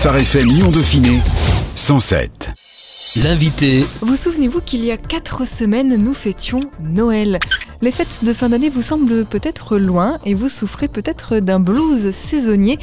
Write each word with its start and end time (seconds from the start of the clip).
Phare 0.00 0.16
FM 0.16 0.46
Lyon 0.46 0.70
Dauphiné 0.70 1.18
107. 1.76 3.20
L'invité. 3.22 3.84
Vous 4.00 4.16
souvenez-vous 4.16 4.62
qu'il 4.62 4.82
y 4.82 4.90
a 4.90 4.96
quatre 4.96 5.46
semaines, 5.46 5.94
nous 6.02 6.14
fêtions 6.14 6.60
Noël 6.80 7.38
Les 7.82 7.90
fêtes 7.90 8.08
de 8.22 8.32
fin 8.32 8.48
d'année 8.48 8.70
vous 8.70 8.80
semblent 8.80 9.26
peut-être 9.26 9.76
loin 9.76 10.16
et 10.24 10.32
vous 10.32 10.48
souffrez 10.48 10.88
peut-être 10.88 11.40
d'un 11.40 11.60
blues 11.60 12.12
saisonnier 12.12 12.78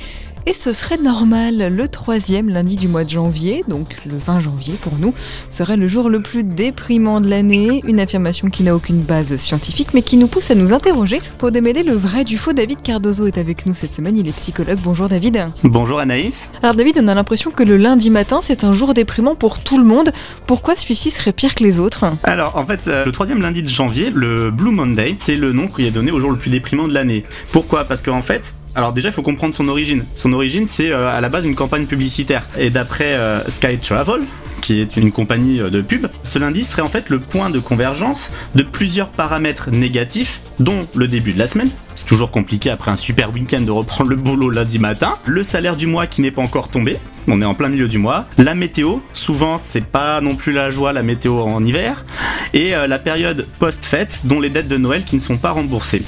et 0.48 0.54
ce 0.54 0.72
serait 0.72 0.98
normal. 0.98 1.74
Le 1.76 1.88
troisième 1.90 2.50
lundi 2.50 2.78
du 2.78 2.88
mois 2.88 3.04
de 3.04 3.10
janvier, 3.10 3.66
donc 3.68 3.98
le 4.06 4.18
20 4.18 4.40
janvier 4.40 4.76
pour 4.82 4.94
nous, 4.98 5.14
serait 5.50 5.76
le 5.76 5.90
jour 5.90 6.10
le 6.10 6.22
plus 6.22 6.46
déprimant 6.46 7.20
de 7.20 7.30
l'année. 7.30 7.82
Une 7.86 8.00
affirmation 8.00 8.48
qui 8.48 8.64
n'a 8.64 8.74
aucune 8.74 9.02
base 9.02 9.36
scientifique, 9.36 9.90
mais 9.94 10.02
qui 10.02 10.16
nous 10.16 10.28
pousse 10.28 10.50
à 10.50 10.56
nous 10.56 10.72
interroger 10.72 11.20
pour 11.38 11.52
démêler 11.52 11.84
le 11.84 11.96
vrai 11.96 12.24
du 12.24 12.38
faux. 12.38 12.54
David 12.54 12.82
Cardozo 12.82 13.28
est 13.28 13.38
avec 13.38 13.66
nous 13.66 13.74
cette 13.74 13.92
semaine. 13.92 14.18
Il 14.18 14.30
est 14.30 14.36
psychologue. 14.36 14.80
Bonjour 14.82 15.10
David. 15.10 15.50
Bonjour 15.64 16.00
Anaïs. 16.00 16.50
Alors 16.64 16.76
David, 16.76 17.02
on 17.04 17.10
a 17.10 17.14
l'impression 17.14 17.52
que 17.52 17.64
le 17.64 17.76
lundi 17.76 18.10
matin, 18.10 18.40
c'est 18.42 18.64
un 18.64 18.72
jour 18.72 18.94
déprimant 18.94 19.36
pour 19.36 19.60
tout 19.60 19.78
le 19.78 19.84
monde. 19.84 20.14
Pourquoi 20.46 20.78
celui-ci 20.78 21.12
serait 21.12 21.34
pire 21.34 21.56
que 21.56 21.64
les 21.66 21.78
autres? 21.78 22.06
Alors 22.24 22.56
en 22.56 22.66
fait, 22.66 22.88
euh, 22.88 23.04
le 23.04 23.12
troisième 23.12 23.42
lundi 23.42 23.64
de 23.64 23.68
janvier, 23.68 24.12
le 24.12 24.50
Blue 24.50 24.72
Monday, 24.72 25.16
c'est 25.20 25.36
le 25.36 25.52
nom 25.52 25.68
qui 25.68 25.86
est 25.86 25.92
donné 25.92 26.12
au 26.12 26.22
jour 26.22 26.32
le 26.32 26.38
plus 26.38 26.52
déprimant 26.52 26.88
de 26.88 26.94
l'année. 26.94 27.26
Pourquoi? 27.52 27.84
Parce 27.84 28.02
qu'en 28.02 28.22
fait, 28.22 28.56
alors 28.78 28.94
déjà, 28.94 29.10
il 29.10 29.12
faut 29.12 29.24
comprendre 29.24 29.56
son 29.56 29.68
origine. 29.70 30.06
Son 30.14 30.32
origine, 30.34 30.68
c'est 30.68 30.92
euh, 30.92 31.10
à 31.10 31.20
la 31.20 31.30
base 31.30 31.46
une 31.46 31.56
campagne 31.56 31.88
publicitaire. 31.88 32.44
Et 32.60 32.70
d'après 32.70 33.16
euh, 33.16 33.44
Sky 33.50 33.80
Travel, 33.80 34.22
qui 34.62 34.80
est 34.80 34.98
une 34.98 35.12
compagnie 35.12 35.60
euh, 35.60 35.72
de 35.72 35.82
pub, 35.82 36.06
ce 36.22 36.38
lundi 36.38 36.64
serait 36.64 36.84
en 36.84 36.88
fait 36.88 37.10
le 37.10 37.20
point 37.20 37.50
de 37.50 37.58
convergence 37.58 38.32
de 38.54 38.62
plusieurs 38.62 39.10
paramètres 39.10 39.72
négatifs, 39.72 40.42
dont 40.60 40.86
le 40.94 41.08
début 41.08 41.34
de 41.34 41.40
la 41.40 41.48
semaine. 41.48 41.72
C'est 41.96 42.06
toujours 42.06 42.30
compliqué 42.30 42.70
après 42.70 42.92
un 42.92 42.96
super 42.96 43.34
week-end 43.34 43.62
de 43.62 43.72
reprendre 43.72 44.12
le 44.12 44.16
boulot 44.16 44.52
lundi 44.52 44.78
matin. 44.78 45.16
Le 45.26 45.42
salaire 45.42 45.76
du 45.76 45.88
mois 45.88 46.06
qui 46.06 46.22
n'est 46.22 46.30
pas 46.30 46.44
encore 46.44 46.70
tombé. 46.70 47.00
On 47.28 47.42
est 47.42 47.46
en 47.46 47.54
plein 47.54 47.70
milieu 47.70 47.88
du 47.88 47.98
mois. 47.98 48.26
La 48.38 48.56
météo, 48.56 49.00
souvent 49.14 49.58
c'est 49.58 49.86
pas 49.86 50.22
non 50.22 50.36
plus 50.36 50.54
la 50.54 50.70
joie 50.70 50.94
la 50.94 51.04
météo 51.04 51.40
en 51.42 51.64
hiver. 51.64 52.06
Et 52.54 52.72
la 52.72 53.00
période 53.00 53.46
post-fête, 53.60 54.22
dont 54.24 54.40
les 54.40 54.50
dettes 54.50 54.70
de 54.70 54.78
Noël 54.78 55.04
qui 55.04 55.16
ne 55.16 55.22
sont 55.22 55.38
pas 55.38 55.52
remboursées. 55.52 56.02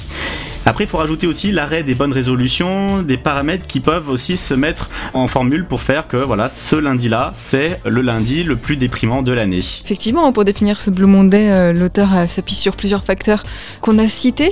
Après, 0.66 0.84
il 0.84 0.86
faut 0.86 0.98
rajouter 0.98 1.26
aussi 1.26 1.52
l'arrêt 1.52 1.82
des 1.82 1.94
bonnes 1.94 2.12
résolutions, 2.12 3.02
des 3.02 3.16
paramètres 3.16 3.66
qui 3.66 3.80
peuvent 3.80 4.10
aussi 4.10 4.36
se 4.36 4.52
mettre 4.52 4.90
en 5.14 5.26
formule 5.26 5.64
pour 5.64 5.80
faire 5.80 6.06
que 6.06 6.18
voilà, 6.18 6.50
ce 6.50 6.76
lundi-là, 6.76 7.30
c'est 7.32 7.80
le 7.86 8.02
lundi 8.02 8.44
le 8.44 8.56
plus 8.56 8.76
déprimant 8.76 9.22
de 9.22 9.32
l'année. 9.32 9.58
Effectivement, 9.58 10.30
pour 10.32 10.44
définir 10.44 10.78
ce 10.80 10.90
Blue 10.90 11.06
Monday, 11.06 11.50
euh, 11.50 11.72
l'auteur 11.72 12.10
s'appuie 12.28 12.54
sur 12.54 12.76
plusieurs 12.76 13.04
facteurs 13.04 13.44
qu'on 13.80 13.98
a 13.98 14.06
cités. 14.08 14.50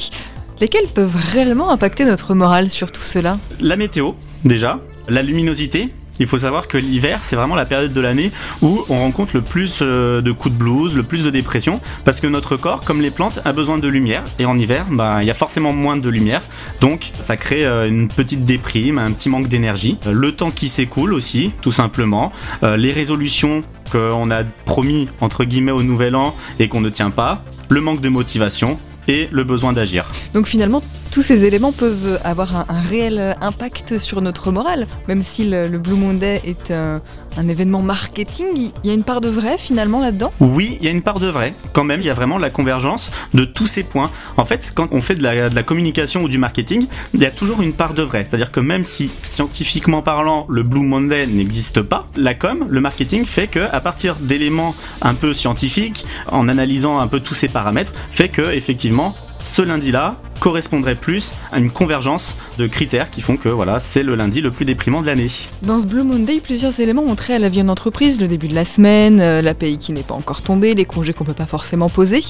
Lesquels 0.60 0.86
peuvent 0.94 1.16
réellement 1.32 1.70
impacter 1.70 2.04
notre 2.04 2.34
morale 2.34 2.70
sur 2.70 2.90
tout 2.90 3.02
cela? 3.02 3.38
La 3.60 3.76
météo, 3.76 4.12
déjà, 4.44 4.80
la 5.08 5.22
luminosité, 5.22 5.88
il 6.18 6.26
faut 6.26 6.38
savoir 6.38 6.68
que 6.68 6.78
l'hiver, 6.78 7.22
c'est 7.22 7.36
vraiment 7.36 7.54
la 7.54 7.64
période 7.64 7.92
de 7.92 8.00
l'année 8.00 8.30
où 8.62 8.84
on 8.88 8.98
rencontre 8.98 9.34
le 9.34 9.42
plus 9.42 9.80
euh, 9.82 10.20
de 10.20 10.32
coups 10.32 10.54
de 10.54 10.58
blues, 10.58 10.96
le 10.96 11.02
plus 11.02 11.24
de 11.24 11.30
dépression, 11.30 11.80
parce 12.04 12.20
que 12.20 12.26
notre 12.26 12.56
corps, 12.56 12.82
comme 12.84 13.00
les 13.00 13.10
plantes, 13.10 13.40
a 13.44 13.52
besoin 13.52 13.78
de 13.78 13.88
lumière. 13.88 14.24
Et 14.38 14.44
en 14.44 14.58
hiver, 14.58 14.86
bah, 14.90 15.18
il 15.22 15.26
y 15.26 15.30
a 15.30 15.34
forcément 15.34 15.72
moins 15.72 15.96
de 15.96 16.08
lumière. 16.08 16.42
Donc, 16.80 17.12
ça 17.20 17.36
crée 17.36 17.66
euh, 17.66 17.88
une 17.88 18.08
petite 18.08 18.44
déprime, 18.44 18.98
un 18.98 19.12
petit 19.12 19.28
manque 19.28 19.48
d'énergie. 19.48 19.98
Euh, 20.06 20.12
le 20.12 20.32
temps 20.32 20.50
qui 20.50 20.68
s'écoule 20.68 21.12
aussi, 21.12 21.52
tout 21.62 21.72
simplement. 21.72 22.32
Les 22.62 22.92
résolutions 22.92 23.64
qu'on 23.90 24.30
a 24.30 24.44
promis, 24.64 25.08
entre 25.20 25.44
guillemets, 25.44 25.72
au 25.72 25.82
nouvel 25.82 26.14
an 26.14 26.34
et 26.58 26.68
qu'on 26.68 26.80
ne 26.80 26.90
tient 26.90 27.10
pas. 27.10 27.44
Le 27.68 27.80
manque 27.80 28.00
de 28.00 28.08
motivation 28.08 28.78
et 29.08 29.28
le 29.32 29.44
besoin 29.44 29.72
d'agir. 29.72 30.06
Donc 30.34 30.46
finalement, 30.46 30.82
tous 31.10 31.22
ces 31.22 31.44
éléments 31.44 31.72
peuvent 31.72 32.20
avoir 32.24 32.56
un, 32.56 32.80
réel 32.80 33.36
impact 33.40 33.98
sur 33.98 34.20
notre 34.20 34.50
morale, 34.50 34.86
même 35.08 35.22
si 35.22 35.48
le, 35.48 35.78
Blue 35.78 35.94
Monday 35.94 36.40
est 36.44 36.70
un, 36.70 37.00
événement 37.48 37.82
marketing, 37.82 38.72
il 38.82 38.88
y 38.88 38.90
a 38.90 38.94
une 38.94 39.04
part 39.04 39.20
de 39.20 39.28
vrai 39.28 39.58
finalement 39.58 40.00
là-dedans? 40.00 40.32
Oui, 40.40 40.76
il 40.80 40.84
y 40.84 40.88
a 40.88 40.90
une 40.90 41.02
part 41.02 41.20
de 41.20 41.28
vrai. 41.28 41.54
Quand 41.72 41.84
même, 41.84 42.00
il 42.00 42.06
y 42.06 42.10
a 42.10 42.14
vraiment 42.14 42.36
la 42.36 42.50
convergence 42.50 43.12
de 43.32 43.44
tous 43.44 43.68
ces 43.68 43.84
points. 43.84 44.10
En 44.36 44.44
fait, 44.44 44.72
quand 44.74 44.88
on 44.90 45.00
fait 45.00 45.14
de 45.14 45.22
la, 45.22 45.48
de 45.48 45.54
la 45.54 45.62
communication 45.62 46.22
ou 46.22 46.28
du 46.28 46.36
marketing, 46.36 46.88
il 47.14 47.20
y 47.20 47.26
a 47.26 47.30
toujours 47.30 47.62
une 47.62 47.74
part 47.74 47.94
de 47.94 48.02
vrai. 48.02 48.24
C'est-à-dire 48.24 48.50
que 48.50 48.58
même 48.58 48.82
si 48.82 49.08
scientifiquement 49.22 50.02
parlant, 50.02 50.46
le 50.48 50.64
Blue 50.64 50.80
Monday 50.80 51.28
n'existe 51.28 51.80
pas, 51.82 52.08
la 52.16 52.34
com, 52.34 52.66
le 52.68 52.80
marketing 52.80 53.24
fait 53.24 53.46
que 53.46 53.60
à 53.70 53.80
partir 53.80 54.16
d'éléments 54.16 54.74
un 55.02 55.14
peu 55.14 55.32
scientifiques, 55.32 56.04
en 56.30 56.48
analysant 56.48 56.98
un 56.98 57.06
peu 57.06 57.20
tous 57.20 57.34
ces 57.34 57.48
paramètres, 57.48 57.92
fait 58.10 58.28
que 58.28 58.50
effectivement 58.52 59.14
ce 59.42 59.62
lundi-là 59.62 60.16
correspondrait 60.38 60.94
plus 60.94 61.32
à 61.52 61.58
une 61.58 61.70
convergence 61.70 62.36
de 62.58 62.66
critères 62.66 63.10
qui 63.10 63.20
font 63.20 63.36
que 63.36 63.48
voilà, 63.48 63.80
c'est 63.80 64.02
le 64.02 64.14
lundi 64.14 64.40
le 64.40 64.50
plus 64.50 64.64
déprimant 64.64 65.02
de 65.02 65.06
l'année. 65.06 65.28
Dans 65.62 65.78
ce 65.78 65.86
Blue 65.86 66.02
Monday, 66.02 66.40
plusieurs 66.40 66.78
éléments 66.80 67.02
ont 67.02 67.14
trait 67.14 67.34
à 67.34 67.38
la 67.38 67.48
vie 67.48 67.62
en 67.62 67.68
entreprise, 67.68 68.20
le 68.20 68.28
début 68.28 68.48
de 68.48 68.54
la 68.54 68.64
semaine, 68.64 69.20
euh, 69.20 69.42
la 69.42 69.54
paye 69.54 69.78
qui 69.78 69.92
n'est 69.92 70.02
pas 70.02 70.14
encore 70.14 70.42
tombée, 70.42 70.74
les 70.74 70.84
congés 70.84 71.12
qu'on 71.12 71.24
peut 71.24 71.34
pas 71.34 71.46
forcément 71.46 71.88
poser. 71.88 72.20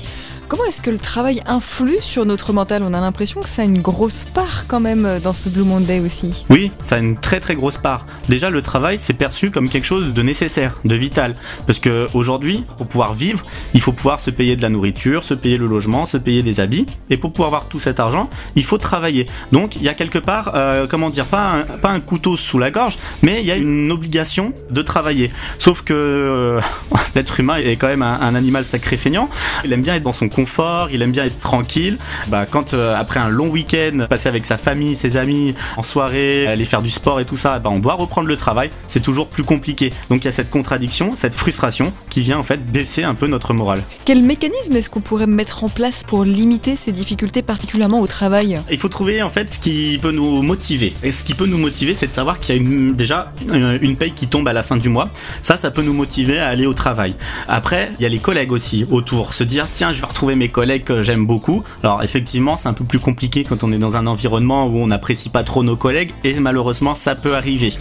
Comment 0.48 0.64
est-ce 0.64 0.80
que 0.80 0.90
le 0.90 0.98
travail 0.98 1.42
influe 1.46 1.98
sur 2.00 2.24
notre 2.24 2.54
mental? 2.54 2.82
On 2.82 2.94
a 2.94 3.00
l'impression 3.00 3.40
que 3.42 3.48
ça 3.48 3.62
a 3.62 3.64
une 3.66 3.82
grosse 3.82 4.24
part 4.34 4.64
quand 4.66 4.80
même 4.80 5.04
euh, 5.04 5.20
dans 5.20 5.34
ce 5.34 5.50
Blue 5.50 5.64
Monday 5.64 6.00
aussi. 6.00 6.46
Oui, 6.48 6.72
ça 6.80 6.96
a 6.96 6.98
une 6.98 7.18
très 7.18 7.38
très 7.38 7.54
grosse 7.54 7.76
part. 7.76 8.06
Déjà, 8.30 8.48
le 8.48 8.62
travail, 8.62 8.96
c'est 8.98 9.12
perçu 9.12 9.50
comme 9.50 9.68
quelque 9.68 9.84
chose 9.84 10.14
de 10.14 10.22
nécessaire, 10.22 10.80
de 10.84 10.94
vital. 10.94 11.36
Parce 11.66 11.80
qu'aujourd'hui, 11.80 12.64
pour 12.78 12.86
pouvoir 12.86 13.12
vivre, 13.12 13.44
il 13.74 13.80
faut 13.82 13.92
pouvoir 13.92 14.20
se 14.20 14.30
payer 14.30 14.56
de 14.56 14.62
la 14.62 14.70
nourriture, 14.70 15.22
se 15.22 15.34
payer 15.34 15.58
le 15.58 15.66
logement, 15.66 16.06
se 16.06 16.16
payer 16.16 16.42
des 16.42 16.60
habits. 16.60 16.86
Et 17.10 17.18
pour 17.18 17.32
pouvoir 17.32 17.48
avoir 17.48 17.68
tout 17.68 17.78
cet 17.78 17.97
argent, 18.00 18.28
il 18.54 18.64
faut 18.64 18.78
travailler. 18.78 19.26
Donc, 19.52 19.76
il 19.76 19.82
y 19.82 19.88
a 19.88 19.94
quelque 19.94 20.18
part, 20.18 20.52
euh, 20.54 20.86
comment 20.88 21.10
dire, 21.10 21.26
pas 21.26 21.64
un, 21.84 22.00
couteau 22.00 22.36
sous 22.36 22.58
la 22.58 22.70
gorge, 22.70 22.96
mais 23.22 23.40
il 23.40 23.46
y 23.46 23.50
a 23.50 23.56
une 23.56 23.90
obligation 23.90 24.52
de 24.70 24.82
travailler. 24.82 25.30
Sauf 25.58 25.82
que 25.82 25.92
euh, 25.94 26.60
l'être 27.14 27.40
humain 27.40 27.56
est 27.56 27.76
quand 27.76 27.88
même 27.88 28.02
un, 28.02 28.20
un 28.20 28.34
animal 28.34 28.64
sacré 28.64 28.96
feignant. 28.96 29.28
Il 29.64 29.72
aime 29.72 29.82
bien 29.82 29.96
être 29.96 30.02
dans 30.02 30.12
son 30.12 30.28
confort, 30.28 30.88
il 30.90 31.02
aime 31.02 31.12
bien 31.12 31.24
être 31.24 31.40
tranquille. 31.40 31.98
Bah, 32.28 32.46
quand 32.46 32.74
euh, 32.74 32.94
après 32.94 33.20
un 33.20 33.28
long 33.28 33.48
week-end 33.48 34.06
passé 34.08 34.28
avec 34.28 34.46
sa 34.46 34.58
famille, 34.58 34.94
ses 34.94 35.16
amis, 35.16 35.54
en 35.76 35.82
soirée, 35.82 36.46
aller 36.46 36.64
faire 36.64 36.82
du 36.82 36.90
sport 36.90 37.20
et 37.20 37.24
tout 37.24 37.36
ça, 37.36 37.58
bah, 37.58 37.70
on 37.70 37.78
doit 37.78 37.94
reprendre 37.94 38.28
le 38.28 38.36
travail. 38.36 38.70
C'est 38.86 39.02
toujours 39.02 39.28
plus 39.28 39.44
compliqué. 39.44 39.92
Donc 40.10 40.22
il 40.22 40.26
y 40.26 40.28
a 40.28 40.32
cette 40.32 40.50
contradiction, 40.50 41.16
cette 41.16 41.34
frustration 41.34 41.92
qui 42.10 42.22
vient 42.22 42.38
en 42.38 42.42
fait 42.42 42.64
baisser 42.70 43.04
un 43.04 43.14
peu 43.14 43.26
notre 43.26 43.54
morale. 43.54 43.82
Quel 44.04 44.22
mécanisme 44.22 44.76
est-ce 44.76 44.90
qu'on 44.90 45.00
pourrait 45.00 45.26
mettre 45.26 45.64
en 45.64 45.68
place 45.68 46.02
pour 46.06 46.24
limiter 46.24 46.76
ces 46.76 46.92
difficultés, 46.92 47.42
particulièrement 47.42 47.87
au 47.96 48.06
travail 48.06 48.60
Il 48.70 48.78
faut 48.78 48.88
trouver 48.88 49.22
en 49.22 49.30
fait 49.30 49.52
ce 49.54 49.58
qui 49.58 49.98
peut 50.00 50.12
nous 50.12 50.42
motiver. 50.42 50.92
Et 51.02 51.12
ce 51.12 51.24
qui 51.24 51.34
peut 51.34 51.46
nous 51.46 51.58
motiver, 51.58 51.94
c'est 51.94 52.08
de 52.08 52.12
savoir 52.12 52.38
qu'il 52.40 52.56
y 52.56 52.58
a 52.58 52.92
déjà 52.92 53.32
une 53.50 53.96
paye 53.96 54.12
qui 54.12 54.26
tombe 54.26 54.46
à 54.48 54.52
la 54.52 54.62
fin 54.62 54.76
du 54.76 54.88
mois. 54.88 55.08
Ça, 55.42 55.56
ça 55.56 55.70
peut 55.70 55.82
nous 55.82 55.94
motiver 55.94 56.38
à 56.38 56.48
aller 56.48 56.66
au 56.66 56.74
travail. 56.74 57.14
Après, 57.48 57.92
il 57.98 58.02
y 58.02 58.06
a 58.06 58.08
les 58.08 58.18
collègues 58.18 58.52
aussi 58.52 58.86
autour. 58.90 59.34
Se 59.34 59.44
dire, 59.44 59.66
tiens, 59.70 59.92
je 59.92 60.00
vais 60.00 60.06
retrouver 60.06 60.36
mes 60.36 60.48
collègues 60.48 60.84
que 60.84 61.02
j'aime 61.02 61.26
beaucoup. 61.26 61.64
Alors 61.82 62.02
effectivement, 62.02 62.56
c'est 62.56 62.68
un 62.68 62.74
peu 62.74 62.84
plus 62.84 62.98
compliqué 62.98 63.44
quand 63.44 63.64
on 63.64 63.72
est 63.72 63.78
dans 63.78 63.96
un 63.96 64.06
environnement 64.06 64.66
où 64.66 64.78
on 64.78 64.88
n'apprécie 64.88 65.30
pas 65.30 65.44
trop 65.44 65.62
nos 65.62 65.76
collègues 65.76 66.12
et 66.24 66.38
malheureusement, 66.40 66.94
ça 66.94 67.14
peut 67.14 67.34
arriver. 67.34 67.72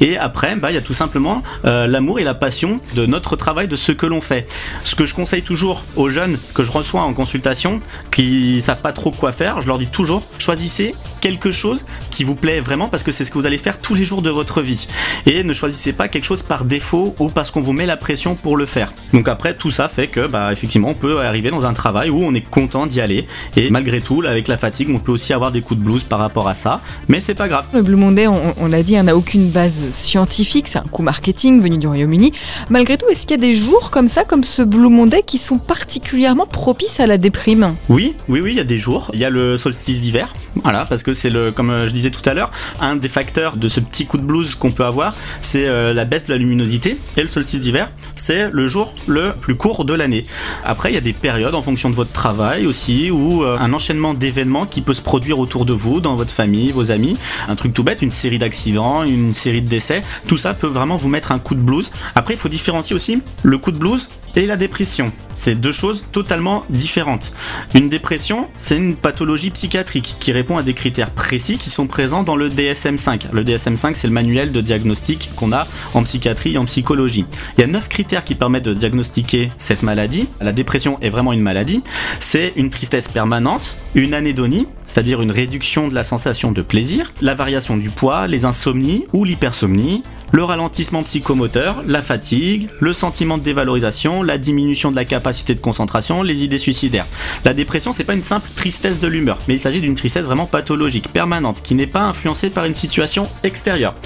Et 0.00 0.16
après, 0.18 0.56
bah, 0.56 0.70
il 0.70 0.74
y 0.74 0.78
a 0.78 0.82
tout 0.82 0.94
simplement 0.94 1.42
euh, 1.64 1.86
l'amour 1.86 2.18
et 2.18 2.24
la 2.24 2.34
passion 2.34 2.78
de 2.94 3.06
notre 3.06 3.36
travail, 3.36 3.68
de 3.68 3.76
ce 3.76 3.92
que 3.92 4.06
l'on 4.06 4.20
fait. 4.20 4.46
Ce 4.82 4.94
que 4.94 5.06
je 5.06 5.14
conseille 5.14 5.42
toujours 5.42 5.82
aux 5.96 6.08
jeunes 6.08 6.36
que 6.54 6.62
je 6.62 6.70
reçois 6.70 7.02
en 7.02 7.12
consultation, 7.12 7.80
qui 8.10 8.60
savent 8.60 8.80
pas 8.80 8.92
trop 8.92 9.10
quoi 9.10 9.32
faire, 9.32 9.53
je 9.60 9.66
leur 9.66 9.78
dis 9.78 9.86
toujours, 9.86 10.22
choisissez 10.38 10.94
quelque 11.20 11.50
chose 11.50 11.84
qui 12.10 12.22
vous 12.22 12.34
plaît 12.34 12.60
vraiment 12.60 12.88
parce 12.88 13.02
que 13.02 13.10
c'est 13.10 13.24
ce 13.24 13.30
que 13.30 13.38
vous 13.38 13.46
allez 13.46 13.56
faire 13.56 13.80
tous 13.80 13.94
les 13.94 14.04
jours 14.04 14.20
de 14.20 14.30
votre 14.30 14.60
vie. 14.60 14.86
Et 15.26 15.42
ne 15.42 15.52
choisissez 15.52 15.92
pas 15.92 16.08
quelque 16.08 16.24
chose 16.24 16.42
par 16.42 16.64
défaut 16.64 17.14
ou 17.18 17.30
parce 17.30 17.50
qu'on 17.50 17.62
vous 17.62 17.72
met 17.72 17.86
la 17.86 17.96
pression 17.96 18.34
pour 18.34 18.56
le 18.56 18.66
faire. 18.66 18.92
Donc 19.12 19.28
après, 19.28 19.54
tout 19.54 19.70
ça 19.70 19.88
fait 19.88 20.08
que, 20.08 20.26
bah, 20.26 20.52
effectivement, 20.52 20.88
on 20.88 20.94
peut 20.94 21.20
arriver 21.20 21.50
dans 21.50 21.64
un 21.64 21.72
travail 21.72 22.10
où 22.10 22.22
on 22.22 22.34
est 22.34 22.42
content 22.42 22.86
d'y 22.86 23.00
aller. 23.00 23.26
Et 23.56 23.70
malgré 23.70 24.00
tout, 24.00 24.22
avec 24.26 24.48
la 24.48 24.58
fatigue, 24.58 24.90
on 24.94 24.98
peut 24.98 25.12
aussi 25.12 25.32
avoir 25.32 25.50
des 25.50 25.62
coups 25.62 25.80
de 25.80 25.84
blues 25.84 26.04
par 26.04 26.18
rapport 26.18 26.48
à 26.48 26.54
ça. 26.54 26.82
Mais 27.08 27.20
c'est 27.20 27.34
pas 27.34 27.48
grave. 27.48 27.64
Le 27.72 27.82
Blue 27.82 27.96
Monday, 27.96 28.26
on, 28.26 28.66
l'a 28.66 28.82
dit, 28.82 28.94
n'a 29.02 29.16
aucune 29.16 29.48
base 29.48 29.90
scientifique. 29.92 30.66
C'est 30.68 30.78
un 30.78 30.82
coup 30.82 31.02
marketing 31.02 31.60
venu 31.60 31.78
du 31.78 31.86
Royaume-Uni. 31.86 32.32
Malgré 32.70 32.96
tout, 32.96 33.06
est-ce 33.08 33.22
qu'il 33.22 33.32
y 33.32 33.34
a 33.34 33.38
des 33.38 33.54
jours 33.54 33.90
comme 33.90 34.08
ça, 34.08 34.24
comme 34.24 34.44
ce 34.44 34.62
Blue 34.62 34.88
Monday, 34.88 35.22
qui 35.26 35.38
sont 35.38 35.58
particulièrement 35.58 36.46
propices 36.46 37.00
à 37.00 37.06
la 37.06 37.18
déprime? 37.18 37.74
Oui, 37.88 38.14
oui, 38.28 38.40
oui, 38.40 38.50
il 38.52 38.56
y 38.56 38.60
a 38.60 38.64
des 38.64 38.78
jours. 38.78 39.10
Il 39.14 39.20
y 39.20 39.24
a 39.24 39.30
le 39.30 39.43
solstice 39.58 40.00
d'hiver. 40.00 40.32
Voilà, 40.62 40.86
parce 40.86 41.02
que 41.02 41.12
c'est 41.12 41.30
le, 41.30 41.52
comme 41.52 41.70
euh, 41.70 41.86
je 41.86 41.92
disais 41.92 42.10
tout 42.10 42.26
à 42.28 42.34
l'heure, 42.34 42.50
un 42.80 42.96
des 42.96 43.08
facteurs 43.08 43.56
de 43.56 43.68
ce 43.68 43.80
petit 43.80 44.06
coup 44.06 44.16
de 44.16 44.22
blues 44.22 44.54
qu'on 44.54 44.70
peut 44.70 44.84
avoir, 44.84 45.14
c'est 45.40 45.66
euh, 45.66 45.92
la 45.92 46.04
baisse 46.04 46.26
de 46.26 46.32
la 46.32 46.38
luminosité. 46.38 46.96
Et 47.16 47.22
le 47.22 47.28
solstice 47.28 47.60
d'hiver, 47.60 47.90
c'est 48.16 48.50
le 48.50 48.66
jour 48.66 48.92
le 49.06 49.32
plus 49.40 49.56
court 49.56 49.84
de 49.84 49.92
l'année. 49.92 50.24
Après, 50.64 50.90
il 50.90 50.94
y 50.94 50.98
a 50.98 51.02
des 51.02 51.12
périodes 51.12 51.54
en 51.54 51.62
fonction 51.62 51.90
de 51.90 51.94
votre 51.94 52.12
travail 52.12 52.66
aussi, 52.66 53.10
ou 53.10 53.44
euh, 53.44 53.58
un 53.58 53.72
enchaînement 53.72 54.14
d'événements 54.14 54.66
qui 54.66 54.80
peut 54.80 54.94
se 54.94 55.02
produire 55.02 55.38
autour 55.38 55.64
de 55.64 55.72
vous, 55.72 56.00
dans 56.00 56.16
votre 56.16 56.32
famille, 56.32 56.72
vos 56.72 56.90
amis. 56.90 57.16
Un 57.48 57.56
truc 57.56 57.72
tout 57.72 57.84
bête, 57.84 58.02
une 58.02 58.10
série 58.10 58.38
d'accidents, 58.38 59.02
une 59.02 59.34
série 59.34 59.62
de 59.62 59.68
décès. 59.68 60.02
Tout 60.26 60.36
ça 60.36 60.54
peut 60.54 60.66
vraiment 60.66 60.96
vous 60.96 61.08
mettre 61.08 61.32
un 61.32 61.38
coup 61.38 61.54
de 61.54 61.60
blues. 61.60 61.90
Après, 62.14 62.34
il 62.34 62.40
faut 62.40 62.48
différencier 62.48 62.94
aussi 62.94 63.22
le 63.42 63.58
coup 63.58 63.72
de 63.72 63.78
blues 63.78 64.08
et 64.36 64.46
la 64.46 64.56
dépression. 64.56 65.12
C'est 65.34 65.54
deux 65.56 65.72
choses 65.72 66.04
totalement 66.12 66.64
différentes. 66.70 67.32
Une 67.74 67.88
dépression, 67.88 68.48
c'est 68.56 68.76
une 68.76 68.96
pathologie 68.96 69.24
psychiatrique 69.34 70.16
qui 70.20 70.32
répond 70.32 70.58
à 70.58 70.62
des 70.62 70.74
critères 70.74 71.10
précis 71.10 71.58
qui 71.58 71.68
sont 71.68 71.86
présents 71.86 72.22
dans 72.22 72.36
le 72.36 72.48
DSM5. 72.48 73.32
Le 73.32 73.42
DSM5, 73.42 73.94
c'est 73.94 74.06
le 74.06 74.12
manuel 74.12 74.52
de 74.52 74.60
diagnostic 74.60 75.30
qu'on 75.36 75.52
a 75.52 75.66
en 75.92 76.02
psychiatrie 76.04 76.54
et 76.54 76.58
en 76.58 76.64
psychologie. 76.64 77.26
Il 77.56 77.60
y 77.60 77.64
a 77.64 77.66
neuf 77.66 77.88
critères 77.88 78.24
qui 78.24 78.34
permettent 78.34 78.64
de 78.64 78.74
diagnostiquer 78.74 79.50
cette 79.56 79.82
maladie. 79.82 80.28
La 80.40 80.52
dépression 80.52 80.98
est 81.00 81.10
vraiment 81.10 81.32
une 81.32 81.40
maladie. 81.40 81.82
C'est 82.20 82.52
une 82.56 82.70
tristesse 82.70 83.08
permanente, 83.08 83.76
une 83.94 84.14
anédonie, 84.14 84.66
c'est-à-dire 84.94 85.22
une 85.22 85.32
réduction 85.32 85.88
de 85.88 85.94
la 85.94 86.04
sensation 86.04 86.52
de 86.52 86.62
plaisir, 86.62 87.12
la 87.20 87.34
variation 87.34 87.76
du 87.76 87.90
poids, 87.90 88.28
les 88.28 88.44
insomnies 88.44 89.06
ou 89.12 89.24
l'hypersomnie, 89.24 90.04
le 90.30 90.44
ralentissement 90.44 91.02
psychomoteur, 91.02 91.82
la 91.84 92.00
fatigue, 92.00 92.68
le 92.78 92.92
sentiment 92.92 93.36
de 93.36 93.42
dévalorisation, 93.42 94.22
la 94.22 94.38
diminution 94.38 94.92
de 94.92 94.96
la 94.96 95.04
capacité 95.04 95.56
de 95.56 95.58
concentration, 95.58 96.22
les 96.22 96.44
idées 96.44 96.58
suicidaires. 96.58 97.06
La 97.44 97.54
dépression, 97.54 97.92
c'est 97.92 98.04
pas 98.04 98.14
une 98.14 98.22
simple 98.22 98.48
tristesse 98.54 99.00
de 99.00 99.08
l'humeur, 99.08 99.40
mais 99.48 99.54
il 99.54 99.60
s'agit 99.60 99.80
d'une 99.80 99.96
tristesse 99.96 100.26
vraiment 100.26 100.46
pathologique, 100.46 101.12
permanente, 101.12 101.60
qui 101.60 101.74
n'est 101.74 101.88
pas 101.88 102.02
influencée 102.02 102.48
par 102.48 102.64
une 102.64 102.74
situation 102.74 103.28
extérieure 103.42 103.96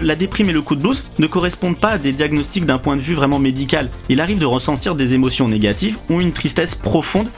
la 0.00 0.16
déprime 0.16 0.50
et 0.50 0.52
le 0.52 0.62
coup 0.62 0.74
de 0.74 0.82
blues 0.82 1.04
ne 1.18 1.26
correspondent 1.28 1.78
pas 1.78 1.90
à 1.90 1.98
des 1.98 2.12
diagnostics 2.12 2.66
d'un 2.66 2.78
point 2.78 2.96
de 2.96 3.00
vue 3.00 3.14
vraiment 3.14 3.38
médical. 3.38 3.88
Il 4.08 4.20
arrive 4.20 4.38
de 4.38 4.46
ressentir 4.46 4.96
des 4.96 5.14
émotions 5.14 5.46
négatives 5.46 5.98
ou 6.10 6.20
une 6.20 6.32
tristesse 6.32 6.74
profonde 6.74 7.28